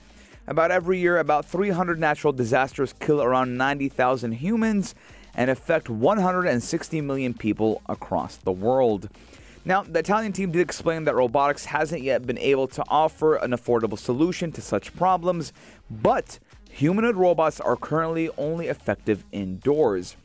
About 0.46 0.72
every 0.72 1.00
year, 1.00 1.20
about 1.20 1.46
300 1.46 1.98
natural 1.98 2.34
disasters 2.34 2.94
kill 3.00 3.22
around 3.22 3.58
90,000 3.58 4.34
humans 4.34 4.94
and 5.36 5.50
affect 5.50 5.90
160 5.90 7.02
million 7.02 7.34
people 7.34 7.82
across 7.88 8.36
the 8.36 8.52
world. 8.52 9.10
Now, 9.66 9.84
the 9.84 10.00
Italian 10.00 10.34
team 10.34 10.52
did 10.52 10.62
explain 10.62 11.06
that 11.06 11.16
robotics 11.16 11.66
hasn't 11.66 12.02
yet 12.02 12.28
been 12.28 12.38
able 12.38 12.68
to 12.68 12.84
offer 12.90 13.36
an 13.36 13.52
affordable 13.52 13.98
solution 13.98 14.52
to 14.52 14.62
such 14.62 14.94
problems, 14.96 15.54
but 15.90 16.38
humanoid 16.70 17.16
robots 17.16 17.62
are 17.62 17.78
currently 17.78 18.30
only 18.38 18.68
effective 18.68 19.24
indoors. 19.32 20.18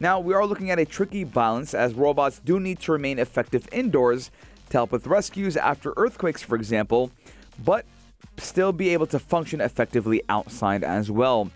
Now, 0.00 0.18
we 0.18 0.32
are 0.32 0.46
looking 0.46 0.70
at 0.70 0.78
a 0.78 0.86
tricky 0.86 1.24
balance 1.24 1.74
as 1.74 1.92
robots 1.92 2.40
do 2.42 2.58
need 2.58 2.80
to 2.80 2.92
remain 2.92 3.18
effective 3.18 3.68
indoors 3.70 4.30
to 4.70 4.78
help 4.78 4.92
with 4.92 5.06
rescues 5.06 5.58
after 5.58 5.92
earthquakes, 5.98 6.42
for 6.42 6.56
example, 6.56 7.10
but 7.62 7.84
still 8.38 8.72
be 8.72 8.90
able 8.90 9.06
to 9.06 9.18
function 9.18 9.60
effectively 9.60 10.22
outside 10.28 10.82
as 10.82 11.10
well. 11.10 11.50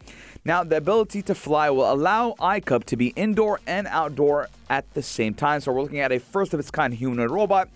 Now, 0.44 0.64
the 0.64 0.76
ability 0.78 1.23
to 1.23 1.35
fly 1.35 1.68
will 1.70 1.92
allow 1.92 2.35
iCub 2.40 2.85
to 2.85 2.97
be 2.97 3.09
indoor 3.09 3.61
and 3.66 3.87
outdoor 3.88 4.49
at 4.70 4.92
the 4.94 5.02
same 5.02 5.35
time. 5.35 5.61
So, 5.61 5.73
we're 5.73 5.82
looking 5.82 6.00
at 6.00 6.12
a 6.12 6.18
first 6.18 6.54
of 6.54 6.61
its 6.61 6.70
kind 6.70 6.94
humanoid 6.94 7.30
robot 7.30 7.68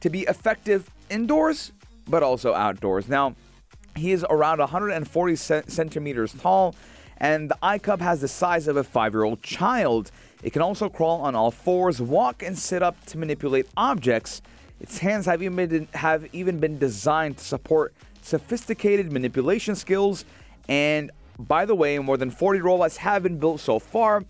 to 0.00 0.10
be 0.10 0.22
effective 0.22 0.88
indoors 1.10 1.72
but 2.08 2.22
also 2.22 2.54
outdoors. 2.54 3.08
Now, 3.08 3.34
he 3.96 4.12
is 4.12 4.24
around 4.28 4.58
140 4.58 5.36
centimeters 5.36 6.32
tall, 6.34 6.74
and 7.18 7.50
the 7.50 7.58
iCub 7.62 8.00
has 8.00 8.20
the 8.20 8.28
size 8.28 8.68
of 8.68 8.76
a 8.76 8.84
five 8.84 9.12
year 9.12 9.24
old 9.24 9.42
child. 9.42 10.10
It 10.42 10.52
can 10.52 10.62
also 10.62 10.88
crawl 10.88 11.20
on 11.20 11.34
all 11.34 11.50
fours, 11.50 12.00
walk, 12.00 12.42
and 12.42 12.58
sit 12.58 12.82
up 12.82 13.04
to 13.06 13.18
manipulate 13.18 13.66
objects. 13.76 14.42
Its 14.80 14.98
hands 14.98 15.26
have 15.26 15.42
even 15.42 15.68
been, 15.68 15.88
have 15.94 16.26
even 16.34 16.58
been 16.58 16.78
designed 16.78 17.38
to 17.38 17.44
support 17.44 17.94
sophisticated 18.22 19.12
manipulation 19.12 19.76
skills. 19.76 20.24
And 20.68 21.10
by 21.38 21.64
the 21.64 21.74
way, 21.74 21.98
more 21.98 22.16
than 22.16 22.30
40 22.30 22.60
robots 22.60 22.98
have 22.98 23.22
been 23.22 23.38
built 23.38 23.60
so 23.60 23.78
far, 23.78 24.24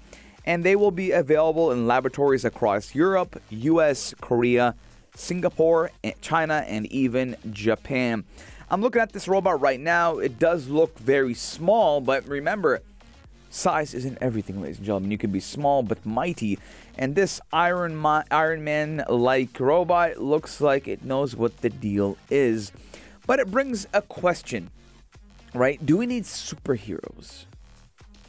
and 0.44 0.64
they 0.64 0.76
will 0.76 0.90
be 0.90 1.10
available 1.10 1.70
in 1.70 1.86
laboratories 1.86 2.44
across 2.44 2.94
Europe, 2.94 3.40
US, 3.50 4.14
Korea, 4.20 4.74
Singapore, 5.14 5.90
eh, 6.04 6.12
China, 6.20 6.64
and 6.66 6.86
even 6.86 7.36
Japan. 7.50 8.24
I'm 8.70 8.80
looking 8.80 9.02
at 9.02 9.12
this 9.12 9.28
robot 9.28 9.60
right 9.60 9.78
now. 9.78 10.18
It 10.18 10.38
does 10.38 10.68
look 10.68 10.98
very 10.98 11.34
small, 11.34 12.00
but 12.00 12.26
remember, 12.26 12.80
size 13.50 13.92
isn't 13.92 14.16
everything, 14.20 14.62
ladies 14.62 14.78
and 14.78 14.86
gentlemen. 14.86 15.10
You 15.10 15.18
can 15.18 15.30
be 15.30 15.40
small 15.40 15.82
but 15.82 16.04
mighty. 16.06 16.58
And 16.96 17.14
this 17.14 17.40
Iron, 17.52 17.94
Ma- 17.94 18.24
Iron 18.30 18.64
Man 18.64 19.04
like 19.08 19.60
robot 19.60 20.18
looks 20.18 20.60
like 20.60 20.88
it 20.88 21.04
knows 21.04 21.36
what 21.36 21.58
the 21.58 21.68
deal 21.68 22.16
is. 22.30 22.72
But 23.26 23.38
it 23.38 23.50
brings 23.50 23.86
a 23.92 24.02
question, 24.02 24.70
right? 25.54 25.84
Do 25.84 25.96
we 25.96 26.06
need 26.06 26.24
superheroes 26.24 27.44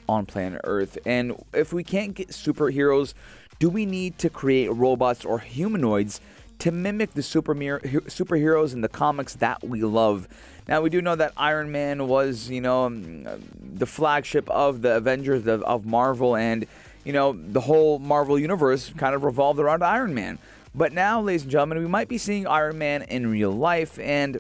on 0.08 0.26
planet 0.26 0.62
Earth? 0.64 0.98
And 1.06 1.44
if 1.54 1.74
we 1.74 1.84
can't 1.84 2.14
get 2.14 2.30
superheroes, 2.30 3.14
do 3.60 3.70
we 3.70 3.86
need 3.86 4.18
to 4.20 4.30
create 4.30 4.72
robots 4.74 5.24
or 5.24 5.40
humanoids 5.40 6.20
to 6.60 6.72
mimic 6.72 7.14
the 7.14 7.24
super 7.24 7.56
superheroes 7.56 8.74
in 8.74 8.82
the 8.82 8.90
comics 8.90 9.36
that 9.36 9.64
we 9.64 9.82
love? 9.84 10.28
Now, 10.68 10.82
we 10.82 10.90
do 10.90 11.02
know 11.02 11.16
that 11.16 11.34
Iron 11.36 11.72
Man 11.72 12.08
was, 12.08 12.50
you 12.50 12.62
know, 12.62 12.86
um, 12.86 13.24
the 13.60 13.86
flagship 13.86 14.50
of 14.50 14.82
the 14.82 14.96
Avengers 14.96 15.46
of, 15.46 15.62
of 15.64 15.86
Marvel, 15.86 16.36
and, 16.36 16.66
you 17.04 17.12
know, 17.12 17.34
the 17.34 17.62
whole 17.62 18.00
Marvel 18.00 18.40
universe 18.40 18.92
kind 18.98 19.14
of 19.14 19.24
revolved 19.24 19.60
around 19.60 19.84
Iron 19.84 20.14
Man. 20.14 20.40
But 20.76 20.94
now, 20.94 21.22
ladies 21.22 21.44
and 21.44 21.52
gentlemen, 21.52 21.80
we 21.80 21.88
might 21.88 22.08
be 22.08 22.18
seeing 22.18 22.48
Iron 22.48 22.78
Man 22.78 23.04
in 23.04 23.28
real 23.28 23.52
life, 23.52 24.00
and 24.00 24.40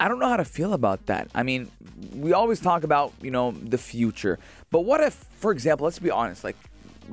I 0.00 0.08
don't 0.08 0.18
know 0.18 0.28
how 0.28 0.36
to 0.36 0.44
feel 0.44 0.72
about 0.72 1.06
that. 1.06 1.28
I 1.34 1.42
mean, 1.42 1.70
we 2.14 2.32
always 2.32 2.60
talk 2.60 2.84
about, 2.84 3.12
you 3.20 3.30
know, 3.30 3.50
the 3.52 3.78
future. 3.78 4.38
But 4.70 4.80
what 4.80 5.02
if, 5.02 5.14
for 5.14 5.50
example, 5.50 5.84
let's 5.84 5.98
be 5.98 6.10
honest, 6.10 6.44
like, 6.44 6.56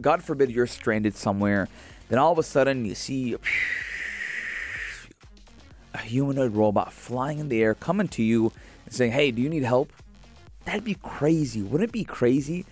God 0.01 0.23
forbid 0.23 0.51
you're 0.51 0.67
stranded 0.67 1.15
somewhere, 1.15 1.67
then 2.09 2.19
all 2.19 2.31
of 2.31 2.37
a 2.37 2.43
sudden 2.43 2.85
you 2.85 2.95
see 2.95 3.35
a 5.93 5.97
humanoid 5.97 6.53
robot 6.53 6.93
flying 6.93 7.39
in 7.39 7.49
the 7.49 7.63
air 7.63 7.73
coming 7.73 8.07
to 8.09 8.21
you 8.21 8.51
and 8.85 8.93
saying, 8.93 9.13
hey, 9.13 9.31
do 9.31 9.41
you 9.41 9.49
need 9.49 9.63
help? 9.63 9.91
That'd 10.65 10.83
be 10.83 10.95
crazy. 10.95 11.61
Wouldn't 11.61 11.89
it 11.89 11.93
be 11.93 12.03
crazy? 12.03 12.65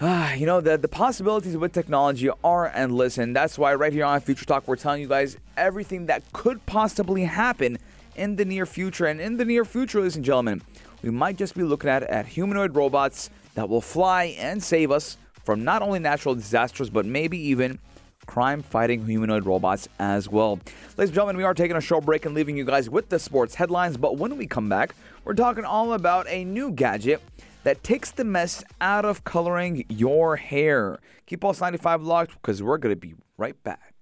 Ah, 0.00 0.32
you 0.34 0.46
know, 0.46 0.60
the, 0.60 0.78
the 0.78 0.86
possibilities 0.86 1.56
with 1.56 1.72
technology 1.72 2.30
are 2.44 2.68
endless, 2.72 3.18
and 3.18 3.34
that's 3.34 3.58
why 3.58 3.74
right 3.74 3.92
here 3.92 4.04
on 4.04 4.20
Future 4.20 4.44
Talk, 4.44 4.68
we're 4.68 4.76
telling 4.76 5.00
you 5.00 5.08
guys 5.08 5.36
everything 5.56 6.06
that 6.06 6.22
could 6.32 6.64
possibly 6.66 7.24
happen 7.24 7.78
in 8.18 8.36
the 8.36 8.44
near 8.44 8.66
future. 8.66 9.06
And 9.06 9.20
in 9.20 9.36
the 9.36 9.44
near 9.44 9.64
future, 9.64 10.00
ladies 10.00 10.16
and 10.16 10.24
gentlemen, 10.24 10.62
we 11.02 11.10
might 11.10 11.36
just 11.36 11.54
be 11.54 11.62
looking 11.62 11.88
at, 11.88 12.02
at 12.02 12.26
humanoid 12.26 12.74
robots 12.74 13.30
that 13.54 13.68
will 13.68 13.80
fly 13.80 14.36
and 14.38 14.62
save 14.62 14.90
us 14.90 15.16
from 15.44 15.64
not 15.64 15.80
only 15.80 15.98
natural 15.98 16.34
disasters, 16.34 16.90
but 16.90 17.06
maybe 17.06 17.38
even 17.38 17.78
crime 18.26 18.62
fighting 18.62 19.06
humanoid 19.06 19.46
robots 19.46 19.88
as 19.98 20.28
well. 20.28 20.60
Ladies 20.96 21.10
and 21.10 21.14
gentlemen, 21.14 21.36
we 21.36 21.44
are 21.44 21.54
taking 21.54 21.76
a 21.76 21.80
short 21.80 22.04
break 22.04 22.26
and 22.26 22.34
leaving 22.34 22.56
you 22.56 22.64
guys 22.64 22.90
with 22.90 23.08
the 23.08 23.18
sports 23.18 23.54
headlines. 23.54 23.96
But 23.96 24.18
when 24.18 24.36
we 24.36 24.46
come 24.46 24.68
back, 24.68 24.94
we're 25.24 25.34
talking 25.34 25.64
all 25.64 25.94
about 25.94 26.26
a 26.28 26.44
new 26.44 26.70
gadget 26.70 27.22
that 27.64 27.82
takes 27.82 28.10
the 28.10 28.24
mess 28.24 28.62
out 28.80 29.04
of 29.04 29.24
coloring 29.24 29.84
your 29.88 30.36
hair. 30.36 30.98
Keep 31.26 31.40
Pulse 31.40 31.60
95 31.60 32.02
locked 32.02 32.32
because 32.34 32.62
we're 32.62 32.78
going 32.78 32.94
to 32.94 33.00
be 33.00 33.14
right 33.36 33.60
back. 33.62 33.94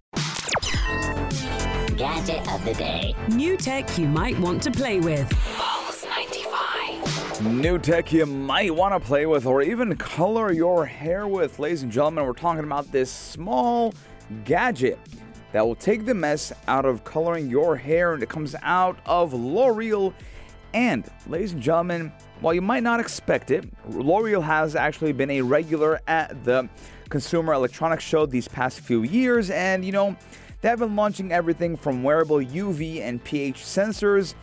Gadget 1.97 2.53
of 2.53 2.63
the 2.63 2.75
day. 2.75 3.15
New 3.29 3.57
tech 3.57 3.97
you 3.97 4.07
might 4.07 4.39
want 4.39 4.63
to 4.65 4.71
play 4.71 5.01
with. 5.01 5.31
Pulse 5.55 6.05
95. 6.05 7.55
New 7.55 7.79
tech 7.79 8.13
you 8.13 8.27
might 8.27 8.75
want 8.75 8.93
to 8.93 9.01
play 9.01 9.25
with 9.25 9.47
or 9.47 9.63
even 9.63 9.97
color 9.97 10.53
your 10.53 10.85
hair 10.85 11.27
with. 11.27 11.59
Ladies 11.59 11.83
and 11.85 11.91
gentlemen, 11.91 12.27
we're 12.27 12.35
talking 12.35 12.65
about 12.65 12.93
this 12.93 13.11
small 13.11 13.95
gadget 14.45 14.99
that 15.53 15.67
will 15.67 15.75
take 15.75 16.05
the 16.05 16.13
mess 16.13 16.53
out 16.69 16.85
of 16.85 17.03
coloring 17.05 17.49
your 17.49 17.77
hair 17.77 18.13
and 18.13 18.23
it 18.23 18.29
comes 18.29 18.55
out 18.61 18.99
of 19.07 19.33
L'Oreal. 19.33 20.13
And, 20.75 21.09
ladies 21.27 21.55
and 21.55 21.63
gentlemen, 21.63 22.13
while 22.41 22.53
you 22.53 22.61
might 22.61 22.83
not 22.83 23.01
expect 23.01 23.51
it, 23.51 23.65
L'Oreal 23.89 24.43
has 24.43 24.77
actually 24.77 25.13
been 25.13 25.31
a 25.31 25.41
regular 25.41 26.03
at 26.07 26.45
the 26.45 26.69
Consumer 27.09 27.55
Electronics 27.55 28.05
Show 28.05 28.27
these 28.27 28.49
past 28.49 28.81
few 28.81 29.03
years, 29.05 29.49
and 29.51 29.85
you 29.85 29.93
know, 29.93 30.17
they 30.61 30.69
have 30.69 30.79
been 30.79 30.97
launching 30.97 31.33
everything 31.33 31.77
from 31.77 32.03
wearable 32.03 32.39
UV 32.39 33.01
and 33.01 33.23
pH 33.23 33.63
sensors 33.63 34.35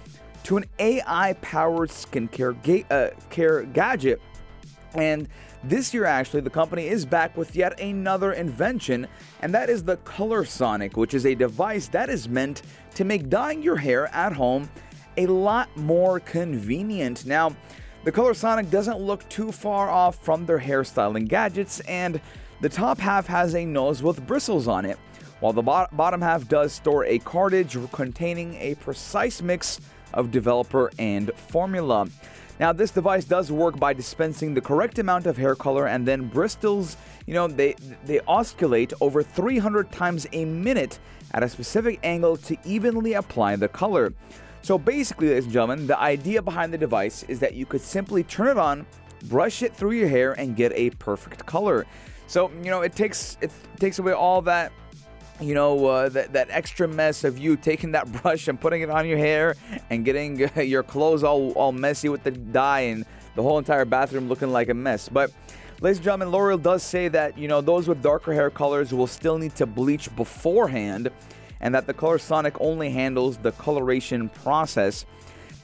to 0.44 0.58
an 0.58 0.66
AI 0.80 1.34
powered 1.42 1.90
skincare 1.90 2.62
ga- 2.64 2.86
uh, 2.92 3.10
care 3.30 3.64
gadget. 3.64 4.22
And 4.94 5.28
this 5.64 5.94
year, 5.94 6.06
actually, 6.06 6.42
the 6.42 6.50
company 6.50 6.88
is 6.88 7.06
back 7.06 7.36
with 7.38 7.56
yet 7.56 7.80
another 7.80 8.34
invention, 8.34 9.08
and 9.42 9.54
that 9.54 9.70
is 9.70 9.84
the 9.84 9.98
Color 9.98 10.46
Sonic, 10.46 10.98
which 10.98 11.14
is 11.14 11.26
a 11.26 11.34
device 11.34 11.88
that 11.88 12.10
is 12.10 12.28
meant 12.28 12.64
to 12.96 13.06
make 13.06 13.30
dyeing 13.30 13.64
your 13.64 13.78
hair 13.78 14.14
at 14.14 14.34
home 14.34 14.70
a 15.18 15.26
lot 15.26 15.76
more 15.78 16.20
convenient. 16.20 17.26
Now, 17.26 17.56
the 18.04 18.12
Color 18.12 18.34
Sonic 18.34 18.70
doesn't 18.70 19.00
look 19.00 19.28
too 19.30 19.52
far 19.52 19.90
off 19.90 20.18
from 20.24 20.46
their 20.46 20.60
hairstyling 20.60 21.28
gadgets, 21.28 21.80
and 21.82 22.20
the 22.60 22.70
top 22.70 23.00
half 23.00 23.26
has 23.28 23.56
a 23.56 23.66
nose 23.66 24.04
with 24.04 24.26
bristles 24.28 24.68
on 24.68 24.86
it 24.86 25.00
while 25.44 25.52
the 25.52 25.62
bottom 25.62 26.22
half 26.22 26.48
does 26.48 26.72
store 26.72 27.04
a 27.04 27.20
cartridge 27.20 27.76
containing 27.92 28.56
a 28.62 28.76
precise 28.76 29.42
mix 29.42 29.82
of 30.14 30.32
developer 30.32 30.90
and 30.98 31.32
formula. 31.36 32.08
Now, 32.62 32.72
this 32.72 32.92
device 32.92 33.26
does 33.26 33.52
work 33.52 33.78
by 33.78 33.92
dispensing 33.92 34.54
the 34.54 34.62
correct 34.62 35.00
amount 35.00 35.26
of 35.26 35.36
hair 35.36 35.54
color, 35.54 35.88
and 35.88 36.08
then 36.08 36.30
bristles, 36.30 36.96
you 37.26 37.34
know, 37.34 37.50
they 37.50 37.76
they 38.06 38.22
oscillate 38.22 38.94
over 39.02 39.22
300 39.22 39.92
times 39.92 40.26
a 40.32 40.46
minute 40.46 40.98
at 41.34 41.44
a 41.44 41.50
specific 41.50 42.00
angle 42.04 42.38
to 42.38 42.56
evenly 42.64 43.12
apply 43.12 43.58
the 43.58 43.68
color. 43.68 44.14
So 44.62 44.78
basically, 44.78 45.28
ladies 45.28 45.44
and 45.44 45.52
gentlemen, 45.52 45.88
the 45.88 46.00
idea 46.00 46.42
behind 46.42 46.72
the 46.72 46.78
device 46.78 47.24
is 47.24 47.40
that 47.40 47.54
you 47.54 47.66
could 47.66 47.82
simply 47.82 48.24
turn 48.24 48.48
it 48.48 48.58
on, 48.58 48.86
brush 49.24 49.62
it 49.62 49.76
through 49.76 49.92
your 49.92 50.08
hair, 50.08 50.32
and 50.40 50.56
get 50.56 50.72
a 50.74 50.92
perfect 50.92 51.46
color. 51.46 51.86
So 52.28 52.50
you 52.64 52.72
know, 52.72 52.80
it 52.80 52.96
takes 52.96 53.38
it 53.42 53.52
takes 53.78 54.00
away 54.00 54.14
all 54.14 54.42
that 54.44 54.72
you 55.40 55.54
know, 55.54 55.86
uh, 55.86 56.10
that, 56.10 56.34
that 56.34 56.48
extra 56.50 56.88
mess 56.88 57.24
of 57.24 57.38
you 57.38 57.56
taking 57.56 57.92
that 57.92 58.12
brush 58.22 58.48
and 58.48 58.60
putting 58.60 58.82
it 58.82 58.90
on 58.90 59.08
your 59.08 59.18
hair 59.18 59.56
and 59.90 60.06
getting 60.06 60.50
uh, 60.58 60.62
your 60.62 60.84
clothes 60.84 61.24
all, 61.24 61.52
all 61.54 61.72
messy 61.72 62.10
with 62.10 62.24
the 62.24 62.32
dye 62.32 62.82
and 62.82 63.06
the 63.36 63.42
whole 63.42 63.58
entire 63.58 63.86
bathroom 63.86 64.30
looking 64.30 64.52
like 64.52 64.70
a 64.70 64.74
mess. 64.74 65.10
But, 65.10 65.32
ladies 65.82 65.98
and 65.98 66.06
gentlemen, 66.06 66.30
L'Oreal 66.30 66.62
does 66.62 66.84
say 66.84 67.08
that, 67.10 67.38
you 67.38 67.48
know, 67.48 67.62
those 67.62 67.88
with 67.88 68.02
darker 68.02 68.34
hair 68.34 68.50
colors 68.50 68.94
will 68.94 69.08
still 69.08 69.38
need 69.38 69.56
to 69.56 69.66
bleach 69.66 70.16
beforehand. 70.16 71.10
and 71.62 71.74
that 71.74 71.88
the 71.88 71.94
Color 71.94 72.20
Sonic 72.20 72.60
only 72.60 72.90
handles 72.90 73.38
the 73.38 73.54
coloration 73.54 74.28
process. 74.28 75.06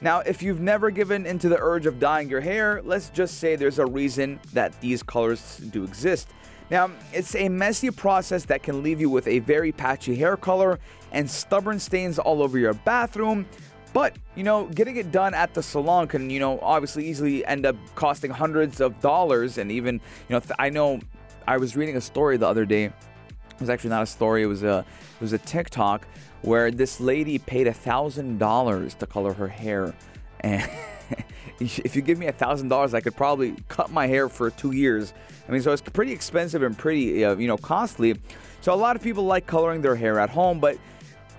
Now, 0.00 0.20
if 0.20 0.42
you've 0.42 0.60
never 0.60 0.90
given 0.90 1.26
into 1.26 1.50
the 1.50 1.58
urge 1.60 1.84
of 1.84 2.00
dyeing 2.00 2.30
your 2.30 2.40
hair, 2.40 2.80
let's 2.84 3.10
just 3.10 3.38
say 3.38 3.54
there's 3.54 3.78
a 3.78 3.84
reason 3.84 4.40
that 4.54 4.80
these 4.80 5.02
colors 5.02 5.58
do 5.58 5.84
exist. 5.84 6.28
Now, 6.70 6.90
it's 7.12 7.34
a 7.34 7.48
messy 7.48 7.90
process 7.90 8.44
that 8.44 8.62
can 8.62 8.82
leave 8.82 9.00
you 9.00 9.10
with 9.10 9.26
a 9.26 9.40
very 9.40 9.72
patchy 9.72 10.14
hair 10.14 10.36
color 10.36 10.78
and 11.10 11.28
stubborn 11.28 11.80
stains 11.80 12.18
all 12.18 12.42
over 12.42 12.58
your 12.58 12.74
bathroom. 12.74 13.46
But, 13.92 14.16
you 14.36 14.44
know, 14.44 14.66
getting 14.66 14.96
it 14.96 15.10
done 15.10 15.34
at 15.34 15.52
the 15.52 15.62
salon 15.64 16.06
can, 16.06 16.30
you 16.30 16.38
know, 16.38 16.60
obviously 16.60 17.06
easily 17.08 17.44
end 17.44 17.66
up 17.66 17.74
costing 17.96 18.30
hundreds 18.30 18.80
of 18.80 19.00
dollars. 19.00 19.58
And 19.58 19.72
even, 19.72 19.96
you 20.28 20.36
know, 20.36 20.42
I 20.60 20.70
know 20.70 21.00
I 21.48 21.56
was 21.56 21.74
reading 21.76 21.96
a 21.96 22.00
story 22.00 22.36
the 22.36 22.46
other 22.46 22.64
day. 22.64 22.84
It 22.84 22.92
was 23.58 23.68
actually 23.68 23.90
not 23.90 24.04
a 24.04 24.06
story, 24.06 24.44
it 24.44 24.46
was 24.46 24.62
a, 24.62 24.78
it 24.78 25.20
was 25.20 25.32
a 25.32 25.38
TikTok 25.38 26.06
where 26.42 26.70
this 26.70 27.00
lady 27.00 27.38
paid 27.38 27.66
a 27.66 27.74
thousand 27.74 28.38
dollars 28.38 28.94
to 28.94 29.06
color 29.06 29.32
her 29.34 29.48
hair. 29.48 29.94
And 30.42 30.70
if 31.60 31.94
you 31.94 32.02
give 32.02 32.18
me 32.18 32.26
a 32.26 32.32
thousand 32.32 32.68
dollars, 32.68 32.94
I 32.94 33.00
could 33.00 33.16
probably 33.16 33.54
cut 33.68 33.90
my 33.90 34.06
hair 34.06 34.28
for 34.28 34.50
two 34.50 34.72
years. 34.72 35.12
I 35.48 35.52
mean, 35.52 35.62
so 35.62 35.72
it's 35.72 35.82
pretty 35.82 36.12
expensive 36.12 36.62
and 36.62 36.76
pretty, 36.76 37.24
uh, 37.24 37.36
you 37.36 37.48
know, 37.48 37.56
costly. 37.56 38.16
So 38.60 38.72
a 38.72 38.76
lot 38.76 38.96
of 38.96 39.02
people 39.02 39.24
like 39.24 39.46
coloring 39.46 39.82
their 39.82 39.96
hair 39.96 40.18
at 40.18 40.30
home, 40.30 40.60
but 40.60 40.78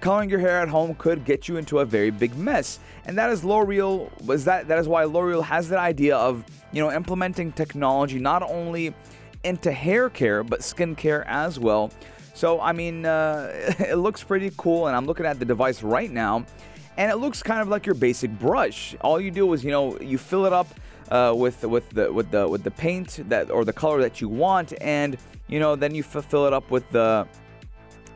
coloring 0.01 0.29
your 0.29 0.39
hair 0.39 0.59
at 0.59 0.67
home 0.67 0.95
could 0.95 1.23
get 1.23 1.47
you 1.47 1.57
into 1.57 1.79
a 1.79 1.85
very 1.85 2.09
big 2.09 2.35
mess. 2.35 2.79
And 3.05 3.17
that 3.17 3.29
is 3.29 3.43
L'Oreal 3.43 4.09
was 4.25 4.45
that 4.45 4.67
that 4.67 4.79
is 4.79 4.87
why 4.87 5.03
L'Oreal 5.05 5.43
has 5.43 5.69
that 5.69 5.79
idea 5.79 6.17
of, 6.17 6.43
you 6.71 6.81
know, 6.81 6.91
implementing 6.91 7.51
technology 7.51 8.19
not 8.19 8.43
only 8.43 8.93
into 9.43 9.71
hair 9.71 10.09
care 10.09 10.43
but 10.43 10.63
skin 10.63 10.95
care 10.95 11.27
as 11.27 11.59
well. 11.59 11.91
So 12.33 12.59
I 12.59 12.71
mean, 12.71 13.05
uh, 13.05 13.51
it 13.79 13.97
looks 13.97 14.23
pretty 14.23 14.51
cool, 14.57 14.87
and 14.87 14.95
I'm 14.95 15.05
looking 15.05 15.25
at 15.25 15.39
the 15.39 15.45
device 15.45 15.83
right 15.83 16.11
now, 16.11 16.45
and 16.97 17.11
it 17.11 17.17
looks 17.17 17.41
kind 17.43 17.61
of 17.61 17.67
like 17.67 17.85
your 17.85 17.95
basic 17.95 18.31
brush. 18.39 18.95
All 19.01 19.19
you 19.19 19.31
do 19.31 19.51
is, 19.53 19.63
you 19.63 19.71
know, 19.71 19.99
you 19.99 20.17
fill 20.17 20.45
it 20.45 20.53
up 20.53 20.67
uh, 21.09 21.33
with 21.35 21.63
with 21.63 21.89
the 21.89 22.11
with 22.11 22.31
the 22.31 22.47
with 22.47 22.63
the 22.63 22.71
paint 22.71 23.19
that 23.29 23.51
or 23.51 23.65
the 23.65 23.73
color 23.73 24.01
that 24.01 24.21
you 24.21 24.29
want, 24.29 24.73
and 24.81 25.17
you 25.47 25.59
know, 25.59 25.75
then 25.75 25.93
you 25.93 26.03
fill 26.03 26.45
it 26.47 26.53
up 26.53 26.71
with 26.71 26.89
the 26.91 27.27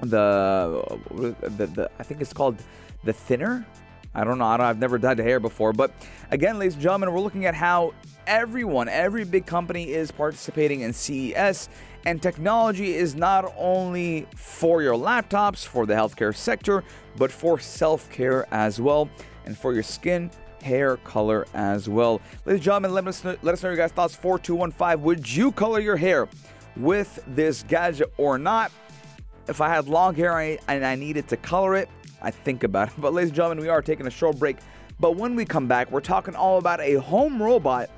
the, 0.01 0.99
the, 1.11 1.65
the 1.67 1.91
I 1.99 2.03
think 2.03 2.21
it's 2.21 2.33
called 2.33 2.61
the 3.03 3.13
thinner. 3.13 3.65
I 4.13 4.23
don't 4.23 4.37
know. 4.37 4.45
I 4.45 4.69
I've 4.69 4.79
never 4.79 4.97
dyed 4.97 5.19
hair 5.19 5.39
before. 5.39 5.73
But 5.73 5.91
again, 6.31 6.57
ladies 6.57 6.75
and 6.75 6.83
gentlemen, 6.83 7.11
we're 7.11 7.19
looking 7.19 7.45
at 7.45 7.53
how 7.53 7.93
everyone, 8.27 8.87
every 8.87 9.25
big 9.25 9.45
company 9.45 9.91
is 9.91 10.11
participating 10.11 10.81
in 10.81 10.93
CES. 10.93 11.69
And 12.05 12.21
technology 12.21 12.95
is 12.95 13.15
not 13.15 13.51
only 13.57 14.27
for 14.35 14.83
your 14.83 14.93
laptops, 14.93 15.65
for 15.65 15.87
the 15.87 15.95
healthcare 15.95 16.35
sector, 16.35 16.83
but 17.17 17.31
for 17.31 17.59
self 17.59 18.09
care 18.11 18.45
as 18.51 18.79
well, 18.79 19.09
and 19.45 19.57
for 19.57 19.73
your 19.73 19.83
skin, 19.83 20.29
hair 20.61 20.97
color 20.97 21.47
as 21.53 21.89
well. 21.89 22.21
Ladies 22.45 22.59
and 22.59 22.61
gentlemen, 22.61 22.93
let 22.93 23.07
us 23.07 23.23
know, 23.23 23.35
let 23.41 23.53
us 23.53 23.63
know 23.63 23.69
your 23.69 23.77
guys' 23.77 23.91
thoughts. 23.91 24.15
4215. 24.15 25.03
Would 25.03 25.35
you 25.35 25.51
color 25.51 25.79
your 25.79 25.97
hair 25.97 26.27
with 26.75 27.23
this 27.27 27.63
gadget 27.63 28.13
or 28.17 28.37
not? 28.37 28.71
If 29.47 29.61
I 29.61 29.69
had 29.69 29.87
long 29.87 30.15
hair 30.15 30.37
and 30.67 30.85
I 30.85 30.95
needed 30.95 31.27
to 31.29 31.37
color 31.37 31.75
it, 31.75 31.89
I 32.21 32.31
think 32.31 32.63
about 32.63 32.89
it. 32.89 32.93
But, 32.99 33.13
ladies 33.13 33.29
and 33.29 33.35
gentlemen, 33.35 33.63
we 33.63 33.69
are 33.69 33.81
taking 33.81 34.05
a 34.05 34.11
short 34.11 34.37
break. 34.37 34.57
But 34.99 35.15
when 35.15 35.35
we 35.35 35.45
come 35.45 35.67
back, 35.67 35.91
we're 35.91 36.01
talking 36.01 36.35
all 36.35 36.57
about 36.57 36.81
a 36.81 36.95
home 36.95 37.41
robot 37.41 37.89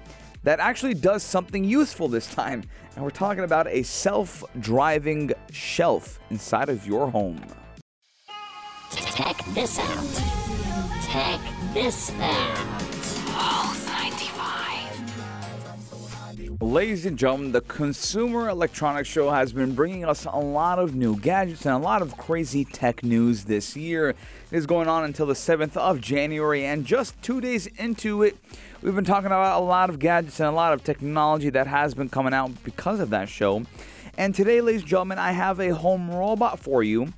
that 0.47 0.61
actually 0.61 0.93
does 0.93 1.23
something 1.23 1.65
useful 1.65 2.07
this 2.07 2.33
time. 2.33 2.63
And 2.95 3.03
we're 3.03 3.09
talking 3.09 3.43
about 3.43 3.67
a 3.67 3.83
self 3.83 4.45
driving 4.61 5.33
shelf 5.51 6.21
inside 6.29 6.69
of 6.69 6.87
your 6.87 7.11
home. 7.11 7.43
Check 8.89 9.43
this 9.53 9.77
out. 9.77 11.03
Check 11.11 11.41
this 11.73 12.11
out. 12.21 12.77
Ladies 16.59 17.05
and 17.05 17.19
gentlemen, 17.19 17.51
the 17.51 17.61
Consumer 17.61 18.49
Electronics 18.49 19.07
Show 19.07 19.29
has 19.29 19.53
been 19.53 19.75
bringing 19.75 20.05
us 20.05 20.25
a 20.25 20.39
lot 20.39 20.79
of 20.79 20.95
new 20.95 21.15
gadgets 21.15 21.67
and 21.67 21.75
a 21.75 21.77
lot 21.77 22.01
of 22.01 22.17
crazy 22.17 22.65
tech 22.65 23.03
news 23.03 23.43
this 23.43 23.75
year. 23.75 24.09
It 24.09 24.17
is 24.51 24.65
going 24.65 24.87
on 24.87 25.03
until 25.03 25.27
the 25.27 25.35
7th 25.35 25.77
of 25.77 26.01
January, 26.01 26.65
and 26.65 26.83
just 26.83 27.21
two 27.21 27.41
days 27.41 27.67
into 27.77 28.23
it, 28.23 28.37
we've 28.87 28.95
been 28.95 29.03
talking 29.03 29.25
about 29.25 29.61
a 29.61 29.65
lot 29.65 29.89
of 29.89 29.99
gadgets 29.99 30.39
and 30.39 30.47
a 30.47 30.51
lot 30.51 30.71
of 30.71 30.81
technology 30.81 31.49
that 31.49 31.67
has 31.67 31.93
been 31.93 32.07
coming 32.07 32.33
out 32.33 32.63
because 32.63 33.01
of 33.01 33.09
that 33.09 33.27
show. 33.27 33.61
And 34.17 34.33
today, 34.33 34.61
ladies 34.61 34.79
and 34.79 34.89
gentlemen, 34.89 35.19
I 35.19 35.33
have 35.33 35.59
a 35.59 35.75
home 35.75 36.09
robot 36.09 36.57
for 36.57 36.81
you 36.83 37.11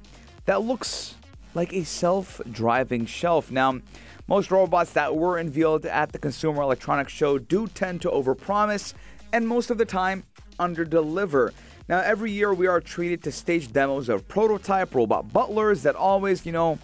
that 0.45 0.63
looks 0.63 1.13
like 1.53 1.71
a 1.71 1.84
self 1.84 2.41
driving 2.51 3.05
shelf. 3.05 3.51
Now, 3.51 3.82
most 4.27 4.49
robots 4.49 4.93
that 4.93 5.15
were 5.15 5.38
unveiled 5.38 5.86
at 5.86 6.12
the 6.12 6.17
Consumer 6.17 6.63
Electronics 6.63 7.13
Show 7.13 7.38
do 7.38 7.67
tend 7.67 8.01
to 8.01 8.10
overpromise 8.10 8.95
and 9.32 9.47
most 9.47 9.69
of 9.69 9.77
the 9.77 9.86
time 9.86 10.23
under 10.58 10.84
deliver. 10.84 11.53
Now, 11.88 11.99
every 11.99 12.32
year 12.32 12.51
we 12.51 12.65
are 12.65 12.82
treated 12.82 13.21
to 13.25 13.32
stage 13.32 13.71
demos 13.71 14.10
of 14.10 14.27
prototype 14.27 14.95
robot 14.95 15.32
butlers 15.32 15.84
that 15.84 15.95
always, 15.95 16.47
you 16.47 16.51
know, 16.51 16.79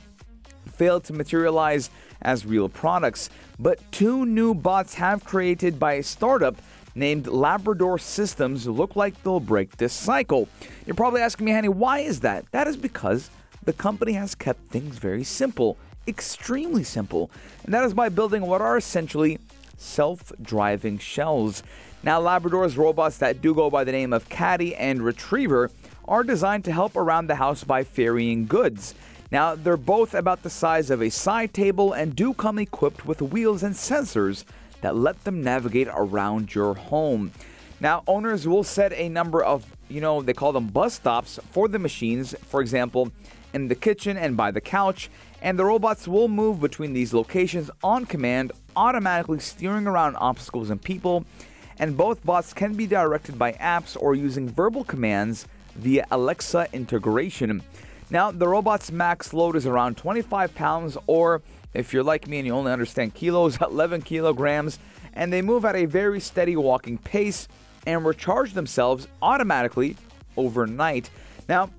fail 0.73 0.99
to 0.99 1.13
materialize 1.13 1.89
as 2.21 2.45
real 2.45 2.69
products. 2.69 3.29
But 3.59 3.79
two 3.91 4.25
new 4.25 4.53
bots 4.53 4.95
have 4.95 5.23
created 5.23 5.79
by 5.79 5.93
a 5.93 6.03
startup 6.03 6.55
named 6.95 7.27
Labrador 7.27 7.99
Systems 7.99 8.67
look 8.67 8.95
like 8.95 9.21
they'll 9.23 9.39
break 9.39 9.77
this 9.77 9.93
cycle. 9.93 10.47
You're 10.85 10.95
probably 10.95 11.21
asking 11.21 11.45
me, 11.45 11.51
Hani, 11.51 11.69
why 11.69 11.99
is 11.99 12.21
that? 12.21 12.49
That 12.51 12.67
is 12.67 12.77
because 12.77 13.29
the 13.63 13.73
company 13.73 14.13
has 14.13 14.33
kept 14.35 14.69
things 14.69 14.97
very 14.97 15.23
simple, 15.23 15.77
extremely 16.07 16.83
simple. 16.83 17.29
And 17.63 17.73
that 17.73 17.83
is 17.83 17.93
by 17.93 18.09
building 18.09 18.43
what 18.43 18.61
are 18.61 18.77
essentially 18.77 19.39
self 19.77 20.31
driving 20.41 20.97
shells. 20.97 21.63
Now, 22.03 22.19
Labrador's 22.19 22.77
robots 22.77 23.17
that 23.17 23.41
do 23.41 23.53
go 23.55 23.69
by 23.69 23.83
the 23.83 23.91
name 23.91 24.13
of 24.13 24.29
Caddy 24.29 24.75
and 24.75 25.01
Retriever 25.01 25.71
are 26.07 26.23
designed 26.23 26.63
to 26.65 26.71
help 26.71 26.95
around 26.95 27.27
the 27.27 27.35
house 27.35 27.63
by 27.63 27.83
ferrying 27.83 28.45
goods. 28.45 28.93
Now, 29.35 29.53
they're 29.53 29.75
both 29.75 30.13
about 30.13 30.43
the 30.43 30.49
size 30.49 30.89
of 30.89 31.01
a 31.01 31.09
side 31.09 31.53
table 31.53 31.91
and 31.91 32.15
do 32.15 32.33
come 32.33 32.57
equipped 32.57 33.05
with 33.05 33.21
wheels 33.21 33.63
and 33.63 33.75
sensors 33.75 34.45
that 34.79 34.95
let 34.95 35.25
them 35.25 35.43
navigate 35.43 35.89
around 35.91 36.55
your 36.55 36.73
home. 36.73 37.33
Now, 37.81 38.05
owners 38.07 38.47
will 38.47 38.63
set 38.63 38.93
a 38.93 39.09
number 39.09 39.43
of, 39.43 39.65
you 39.89 39.99
know, 39.99 40.21
they 40.21 40.31
call 40.31 40.53
them 40.53 40.67
bus 40.67 40.93
stops 40.93 41.37
for 41.51 41.67
the 41.67 41.77
machines, 41.77 42.33
for 42.43 42.61
example, 42.61 43.11
in 43.53 43.67
the 43.67 43.75
kitchen 43.75 44.15
and 44.15 44.37
by 44.37 44.51
the 44.51 44.61
couch, 44.61 45.09
and 45.41 45.59
the 45.59 45.65
robots 45.65 46.07
will 46.07 46.29
move 46.29 46.61
between 46.61 46.93
these 46.93 47.13
locations 47.13 47.69
on 47.83 48.05
command, 48.05 48.53
automatically 48.77 49.39
steering 49.39 49.85
around 49.85 50.15
obstacles 50.15 50.69
and 50.69 50.81
people 50.81 51.25
and 51.77 51.97
both 51.97 52.23
bots 52.23 52.53
can 52.53 52.73
be 52.73 52.87
directed 52.87 53.37
by 53.37 53.51
apps 53.51 53.97
or 53.99 54.15
using 54.15 54.47
verbal 54.47 54.85
commands 54.85 55.45
via 55.75 56.07
Alexa 56.09 56.69
integration. 56.71 57.61
Now, 58.09 58.31
the 58.31 58.47
robot's 58.47 58.91
max 58.91 59.33
load 59.33 59.55
is 59.55 59.65
around 59.65 59.97
25 59.97 60.53
pounds, 60.53 60.97
or 61.07 61.41
if 61.73 61.91
you're 61.91 62.03
like 62.03 62.27
me 62.27 62.37
and 62.37 62.45
you 62.45 62.53
only 62.53 62.71
understand 62.71 63.15
kilos, 63.15 63.57
11 63.61 64.03
kilograms, 64.03 64.79
and 65.13 65.33
they 65.33 65.41
move 65.41 65.65
at 65.65 65.75
a 65.75 65.85
very 65.85 66.19
steady 66.19 66.55
walking 66.55 66.97
pace 66.97 67.47
and 67.87 68.05
recharge 68.05 68.53
themselves 68.53 69.07
automatically 69.21 69.95
overnight. 70.37 71.09
Now, 71.47 71.69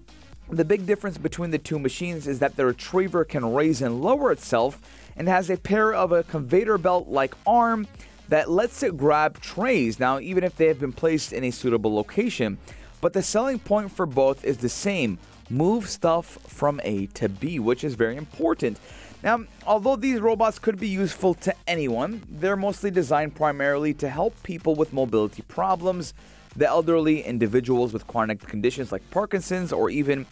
the 0.48 0.64
big 0.64 0.86
difference 0.86 1.18
between 1.18 1.50
the 1.50 1.58
two 1.58 1.78
machines 1.78 2.26
is 2.26 2.38
that 2.38 2.56
the 2.56 2.66
retriever 2.66 3.24
can 3.24 3.52
raise 3.52 3.82
and 3.82 4.00
lower 4.02 4.30
itself 4.30 4.80
and 5.16 5.28
has 5.28 5.50
a 5.50 5.56
pair 5.56 5.92
of 5.92 6.12
a 6.12 6.22
conveyor 6.24 6.78
belt 6.78 7.08
like 7.08 7.34
arm 7.46 7.86
that 8.28 8.50
lets 8.50 8.82
it 8.82 8.96
grab 8.96 9.40
trays 9.40 9.98
now, 10.00 10.18
even 10.18 10.44
if 10.44 10.56
they 10.56 10.66
have 10.66 10.80
been 10.80 10.92
placed 10.92 11.32
in 11.32 11.44
a 11.44 11.50
suitable 11.50 11.94
location. 11.94 12.58
But 13.00 13.12
the 13.12 13.22
selling 13.22 13.58
point 13.58 13.92
for 13.92 14.06
both 14.06 14.44
is 14.44 14.58
the 14.58 14.68
same 14.68 15.18
move 15.48 15.88
stuff 15.88 16.38
from 16.46 16.80
A 16.84 17.06
to 17.06 17.28
B, 17.28 17.58
which 17.58 17.84
is 17.84 17.94
very 17.94 18.16
important. 18.16 18.78
Now, 19.22 19.44
although 19.66 19.96
these 19.96 20.20
robots 20.20 20.58
could 20.58 20.78
be 20.78 20.88
useful 20.88 21.34
to 21.34 21.54
anyone, 21.66 22.22
they're 22.28 22.56
mostly 22.56 22.90
designed 22.90 23.34
primarily 23.34 23.94
to 23.94 24.08
help 24.08 24.40
people 24.42 24.74
with 24.74 24.92
mobility 24.92 25.42
problems, 25.42 26.14
the 26.54 26.66
elderly, 26.66 27.22
individuals 27.22 27.92
with 27.92 28.06
chronic 28.06 28.40
conditions 28.40 28.92
like 28.92 29.08
Parkinson's 29.10 29.72
or 29.72 29.90
even 29.90 30.26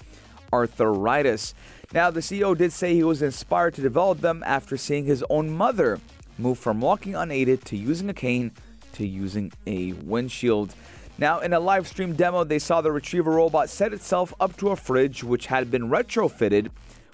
arthritis. 0.53 1.55
Now, 1.93 2.11
the 2.11 2.21
CEO 2.21 2.57
did 2.57 2.73
say 2.73 2.95
he 2.95 3.05
was 3.05 3.23
inspired 3.23 3.75
to 3.75 3.83
develop 3.83 4.21
them 4.21 4.43
after 4.47 4.77
seeing 4.77 5.05
his 5.05 5.25
own 5.29 5.51
mother 5.51 6.01
move 6.39 6.59
from 6.59 6.81
walking 6.81 7.15
unaided 7.15 7.65
to 7.67 7.77
using 7.77 8.09
a 8.09 8.15
cane 8.15 8.53
to 8.95 9.07
using 9.07 9.53
a 9.67 9.93
windshield. 9.93 10.75
Now, 11.17 11.39
in 11.41 11.53
a 11.53 11.61
live 11.61 11.87
stream 11.87 12.15
demo, 12.15 12.43
they 12.43 12.59
saw 12.59 12.81
the 12.81 12.91
retriever 12.91 13.31
robot 13.31 13.71
set 13.71 13.93
itself 13.93 14.35
up 14.41 14.57
to 14.57 14.71
a 14.71 14.77
fridge 14.77 15.23
which 15.23 15.47
had 15.47 15.71
been 15.71 15.89
retrofitted 15.89 16.71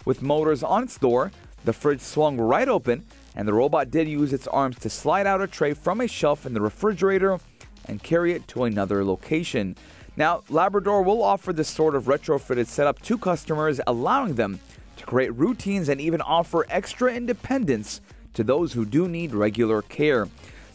with 0.07 0.23
motors 0.23 0.63
on 0.63 0.85
its 0.85 0.97
door. 0.97 1.33
The 1.67 1.75
fridge 1.75 2.01
swung 2.01 2.39
right 2.39 2.69
open, 2.69 3.05
and 3.37 3.47
the 3.47 3.53
robot 3.53 3.91
did 3.91 4.09
use 4.09 4.33
its 4.33 4.47
arms 4.47 4.79
to 4.79 4.89
slide 4.89 5.27
out 5.27 5.43
a 5.43 5.47
tray 5.47 5.75
from 5.75 6.01
a 6.01 6.09
shelf 6.09 6.47
in 6.47 6.55
the 6.55 6.63
refrigerator 6.63 7.39
and 7.87 8.03
carry 8.03 8.33
it 8.33 8.49
to 8.49 8.65
another 8.65 9.05
location. 9.05 9.77
Now, 10.17 10.43
Labrador 10.49 11.03
will 11.03 11.23
offer 11.23 11.53
this 11.53 11.69
sort 11.69 11.95
of 11.95 12.05
retrofitted 12.05 12.67
setup 12.67 13.03
to 13.03 13.19
customers, 13.19 13.81
allowing 13.87 14.35
them 14.35 14.61
to 14.97 15.05
create 15.05 15.35
routines 15.35 15.91
and 15.91 16.01
even 16.01 16.23
offer 16.23 16.67
extra 16.71 17.13
independence 17.13 18.01
to 18.33 18.45
those 18.45 18.73
who 18.73 18.87
do 18.87 19.09
need 19.09 19.35
regular 19.35 19.83
care. 19.83 20.29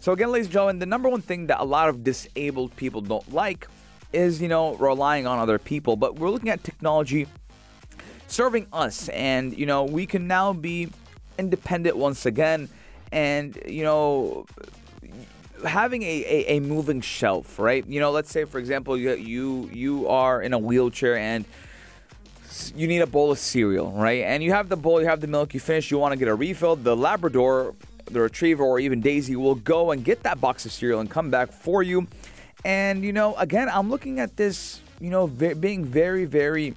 So, 0.06 0.12
again, 0.12 0.32
ladies 0.32 0.46
and 0.46 0.54
gentlemen, 0.54 0.78
the 0.78 0.86
number 0.86 1.10
one 1.10 1.24
thing 1.24 1.48
that 1.48 1.60
a 1.60 1.64
lot 1.64 1.90
of 1.90 2.04
disabled 2.04 2.76
people 2.76 3.02
don't 3.02 3.34
like 3.34 3.68
is, 4.14 4.40
you 4.40 4.48
know, 4.48 4.76
relying 4.76 5.26
on 5.26 5.40
other 5.40 5.58
people. 5.58 5.96
But 5.96 6.20
we're 6.20 6.30
looking 6.30 6.50
at 6.50 6.64
technology 6.64 7.26
serving 8.28 8.68
us, 8.72 9.10
and, 9.10 9.58
you 9.58 9.66
know, 9.66 9.84
we 9.84 10.06
can 10.06 10.28
now 10.28 10.54
be 10.54 10.90
independent 11.40 11.98
once 11.98 12.28
again. 12.28 12.70
And, 13.12 13.58
you 13.66 13.82
know, 13.82 14.46
having 15.66 16.04
a, 16.04 16.06
a, 16.06 16.58
a, 16.58 16.60
moving 16.60 17.02
shelf, 17.02 17.58
right? 17.58 17.84
You 17.88 18.00
know, 18.00 18.12
let's 18.12 18.30
say 18.30 18.46
for 18.46 18.60
example, 18.60 18.96
you 18.96 19.16
you 19.16 19.72
you 19.74 20.08
are 20.08 20.40
in 20.40 20.54
a 20.54 20.60
wheelchair 20.60 21.18
and 21.18 21.46
you 22.76 22.86
need 22.86 23.02
a 23.02 23.08
bowl 23.08 23.32
of 23.32 23.40
cereal, 23.40 23.92
right? 23.92 24.22
And 24.22 24.44
you 24.44 24.52
have 24.52 24.70
the 24.70 24.78
bowl, 24.78 25.02
you 25.02 25.08
have 25.08 25.22
the 25.22 25.28
milk, 25.28 25.56
you 25.56 25.60
finish, 25.60 25.90
you 25.90 25.98
want 25.98 26.12
to 26.12 26.20
get 26.20 26.28
a 26.28 26.36
refill. 26.36 26.76
The 26.76 26.96
Labrador, 26.96 27.74
the 28.06 28.22
Retriever, 28.22 28.64
or 28.64 28.80
even 28.80 29.02
Daisy 29.02 29.36
will 29.36 29.56
go 29.56 29.92
and 29.92 30.04
get 30.04 30.24
that 30.24 30.40
box 30.40 30.66
of 30.66 30.72
cereal 30.72 31.00
and 31.00 31.10
come 31.10 31.30
back 31.30 31.52
for 31.52 31.84
you. 31.84 32.08
And 32.64 33.04
you 33.04 33.14
know, 33.14 33.36
again, 33.36 33.70
I'm 33.70 33.90
looking 33.90 34.20
at 34.20 34.38
this, 34.38 34.82
you 35.00 35.10
know, 35.10 35.28
being 35.28 35.86
very, 35.86 36.26
very 36.26 36.74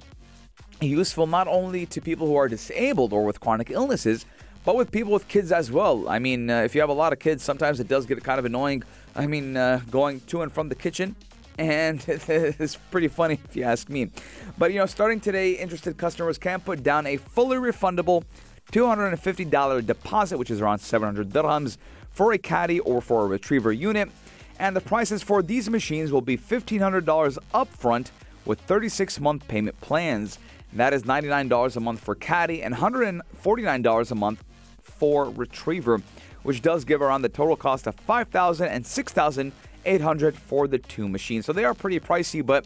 useful 0.81 1.27
not 1.27 1.47
only 1.47 1.85
to 1.87 2.01
people 2.01 2.27
who 2.27 2.35
are 2.35 2.47
disabled 2.47 3.11
or 3.11 3.25
with 3.25 3.39
chronic 3.39 3.69
illnesses 3.69 4.25
but 4.65 4.75
with 4.75 4.91
people 4.91 5.11
with 5.11 5.27
kids 5.27 5.51
as 5.51 5.71
well. 5.71 6.07
I 6.07 6.19
mean, 6.19 6.49
uh, 6.49 6.61
if 6.61 6.75
you 6.75 6.81
have 6.81 6.89
a 6.89 6.93
lot 6.93 7.13
of 7.13 7.19
kids, 7.19 7.43
sometimes 7.43 7.79
it 7.79 7.87
does 7.87 8.05
get 8.05 8.23
kind 8.23 8.39
of 8.39 8.45
annoying. 8.45 8.83
I 9.15 9.27
mean, 9.27 9.57
uh, 9.57 9.81
going 9.89 10.21
to 10.27 10.41
and 10.41 10.51
from 10.51 10.69
the 10.69 10.75
kitchen. 10.75 11.15
And 11.57 12.03
it's 12.07 12.75
pretty 12.91 13.07
funny 13.07 13.39
if 13.45 13.55
you 13.55 13.63
ask 13.63 13.89
me. 13.89 14.11
But 14.57 14.71
you 14.71 14.79
know, 14.79 14.85
starting 14.85 15.19
today, 15.19 15.53
interested 15.53 15.97
customers 15.97 16.37
can 16.37 16.59
put 16.59 16.83
down 16.83 17.07
a 17.07 17.17
fully 17.17 17.57
refundable 17.57 18.23
$250 18.71 19.85
deposit, 19.85 20.37
which 20.37 20.51
is 20.51 20.61
around 20.61 20.79
700 20.79 21.29
dirhams, 21.29 21.77
for 22.11 22.33
a 22.33 22.37
caddy 22.37 22.79
or 22.81 23.01
for 23.01 23.23
a 23.23 23.27
retriever 23.27 23.71
unit. 23.71 24.09
And 24.59 24.75
the 24.75 24.81
prices 24.81 25.23
for 25.23 25.41
these 25.41 25.69
machines 25.69 26.11
will 26.11 26.21
be 26.21 26.37
$1,500 26.37 27.37
upfront 27.53 28.11
with 28.45 28.59
36 28.61 29.19
month 29.19 29.47
payment 29.47 29.79
plans. 29.79 30.37
That 30.73 30.93
is 30.93 31.03
$99 31.03 31.75
a 31.75 31.79
month 31.79 31.99
for 32.01 32.15
caddy 32.15 32.61
and 32.61 32.75
$149 32.75 34.11
a 34.11 34.15
month 34.15 34.43
for 34.81 35.29
Retriever, 35.29 36.01
which 36.43 36.61
does 36.61 36.83
give 36.83 37.01
around 37.01 37.21
the 37.21 37.29
total 37.29 37.55
cost 37.55 37.87
of 37.87 37.95
5000 37.95 38.67
and 38.67 38.85
6800 38.85 40.35
for 40.35 40.67
the 40.67 40.77
two 40.77 41.07
machines. 41.07 41.45
So 41.45 41.53
they 41.53 41.63
are 41.63 41.73
pretty 41.73 41.99
pricey, 41.99 42.45
but 42.45 42.65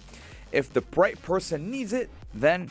if 0.52 0.74
the 0.74 0.84
right 0.96 1.20
person 1.22 1.70
needs 1.70 1.94
it, 1.94 2.10
then 2.34 2.70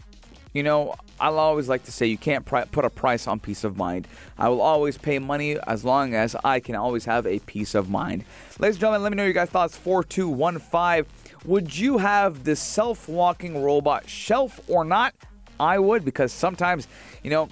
you 0.53 0.63
know, 0.63 0.95
I'll 1.21 1.39
always 1.39 1.69
like 1.69 1.85
to 1.85 1.93
say 1.93 2.07
you 2.07 2.19
can't 2.19 2.45
put 2.45 2.85
a 2.85 2.91
price 2.91 3.27
on 3.27 3.41
peace 3.41 3.65
of 3.65 3.77
mind. 3.77 4.07
I 4.37 4.49
will 4.49 4.61
always 4.61 4.99
pay 4.99 5.19
money 5.19 5.57
as 5.67 5.85
long 5.85 6.15
as 6.15 6.37
I 6.45 6.61
can 6.61 6.75
always 6.75 7.05
have 7.05 7.27
a 7.27 7.39
peace 7.41 7.75
of 7.75 7.89
mind. 7.89 8.25
Ladies 8.59 8.77
and 8.77 8.81
gentlemen, 8.81 9.03
let 9.03 9.13
me 9.13 9.17
know 9.17 9.25
your 9.25 9.33
guys' 9.33 9.51
thoughts. 9.51 9.77
4215. 9.77 11.07
Would 11.45 11.77
you 11.77 11.99
have 11.99 12.45
this 12.45 12.61
self 12.61 13.09
walking 13.09 13.63
robot 13.63 14.09
shelf 14.09 14.61
or 14.69 14.85
not? 14.85 15.15
I 15.59 15.79
would 15.79 16.05
because 16.05 16.33
sometimes, 16.33 16.89
you 17.23 17.31
know, 17.31 17.49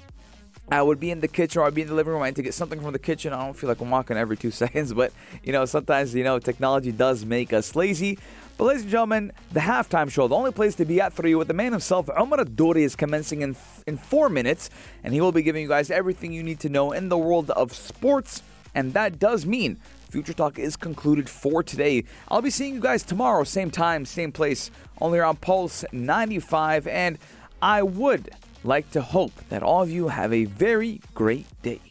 I 0.73 0.83
would 0.83 1.01
be 1.01 1.11
in 1.11 1.21
the 1.21 1.29
kitchen 1.29 1.61
or 1.61 1.67
I'd 1.67 1.75
be 1.75 1.83
in 1.83 1.89
the 1.89 1.95
living 1.95 2.13
room. 2.13 2.23
I 2.23 2.27
need 2.27 2.37
to 2.37 2.43
get 2.43 2.55
something 2.55 2.81
from 2.81 2.93
the 2.93 2.99
kitchen. 2.99 3.33
I 3.33 3.45
don't 3.45 3.55
feel 3.55 3.69
like 3.69 3.81
I'm 3.81 3.91
walking 3.91 4.17
every 4.17 4.37
two 4.37 4.51
seconds, 4.53 4.93
but 4.93 5.13
you 5.43 5.53
know, 5.53 5.65
sometimes 5.65 6.15
you 6.15 6.25
know 6.25 6.39
technology 6.39 6.93
does 6.93 7.25
make 7.25 7.53
us 7.53 7.75
lazy. 7.75 8.19
But 8.61 8.67
ladies 8.67 8.83
and 8.83 8.91
gentlemen, 8.91 9.33
the 9.53 9.61
halftime 9.61 10.11
show, 10.11 10.29
the 10.29 10.37
only 10.37 10.53
place 10.53 10.75
to 10.75 10.85
be 10.85 11.01
at 11.01 11.15
for 11.15 11.27
you 11.27 11.39
with 11.39 11.49
the 11.49 11.55
man 11.55 11.73
himself, 11.73 12.11
Omar 12.15 12.45
Dori, 12.45 12.85
is 12.85 12.95
commencing 12.95 13.41
in 13.41 13.57
in 13.87 13.97
four 13.97 14.29
minutes, 14.29 14.69
and 15.03 15.15
he 15.15 15.21
will 15.23 15.33
be 15.33 15.41
giving 15.41 15.63
you 15.63 15.69
guys 15.69 15.91
everything 15.91 16.31
you 16.31 16.43
need 16.43 16.61
to 16.61 16.69
know 16.69 16.93
in 16.93 17.09
the 17.09 17.17
world 17.17 17.51
of 17.53 17.73
sports. 17.73 18.43
And 18.75 18.93
that 18.93 19.19
does 19.19 19.47
mean 19.47 19.79
Future 20.11 20.35
Talk 20.35 20.59
is 20.59 20.77
concluded 20.77 21.27
for 21.27 21.63
today. 21.63 22.05
I'll 22.29 22.43
be 22.43 22.51
seeing 22.51 22.75
you 22.75 22.81
guys 22.81 23.03
tomorrow, 23.03 23.45
same 23.45 23.71
time, 23.71 24.05
same 24.05 24.31
place, 24.31 24.71
only 25.01 25.21
on 25.21 25.37
Pulse 25.37 25.87
95. 25.91 26.87
And 26.87 27.17
I 27.63 27.83
would 27.83 28.29
like 28.63 28.91
to 28.91 29.01
hope 29.01 29.33
that 29.49 29.63
all 29.63 29.85
of 29.85 29.91
you 29.91 30.09
have 30.09 30.35
a 30.35 30.45
very 30.45 31.01
great 31.15 31.47
day. 31.63 31.90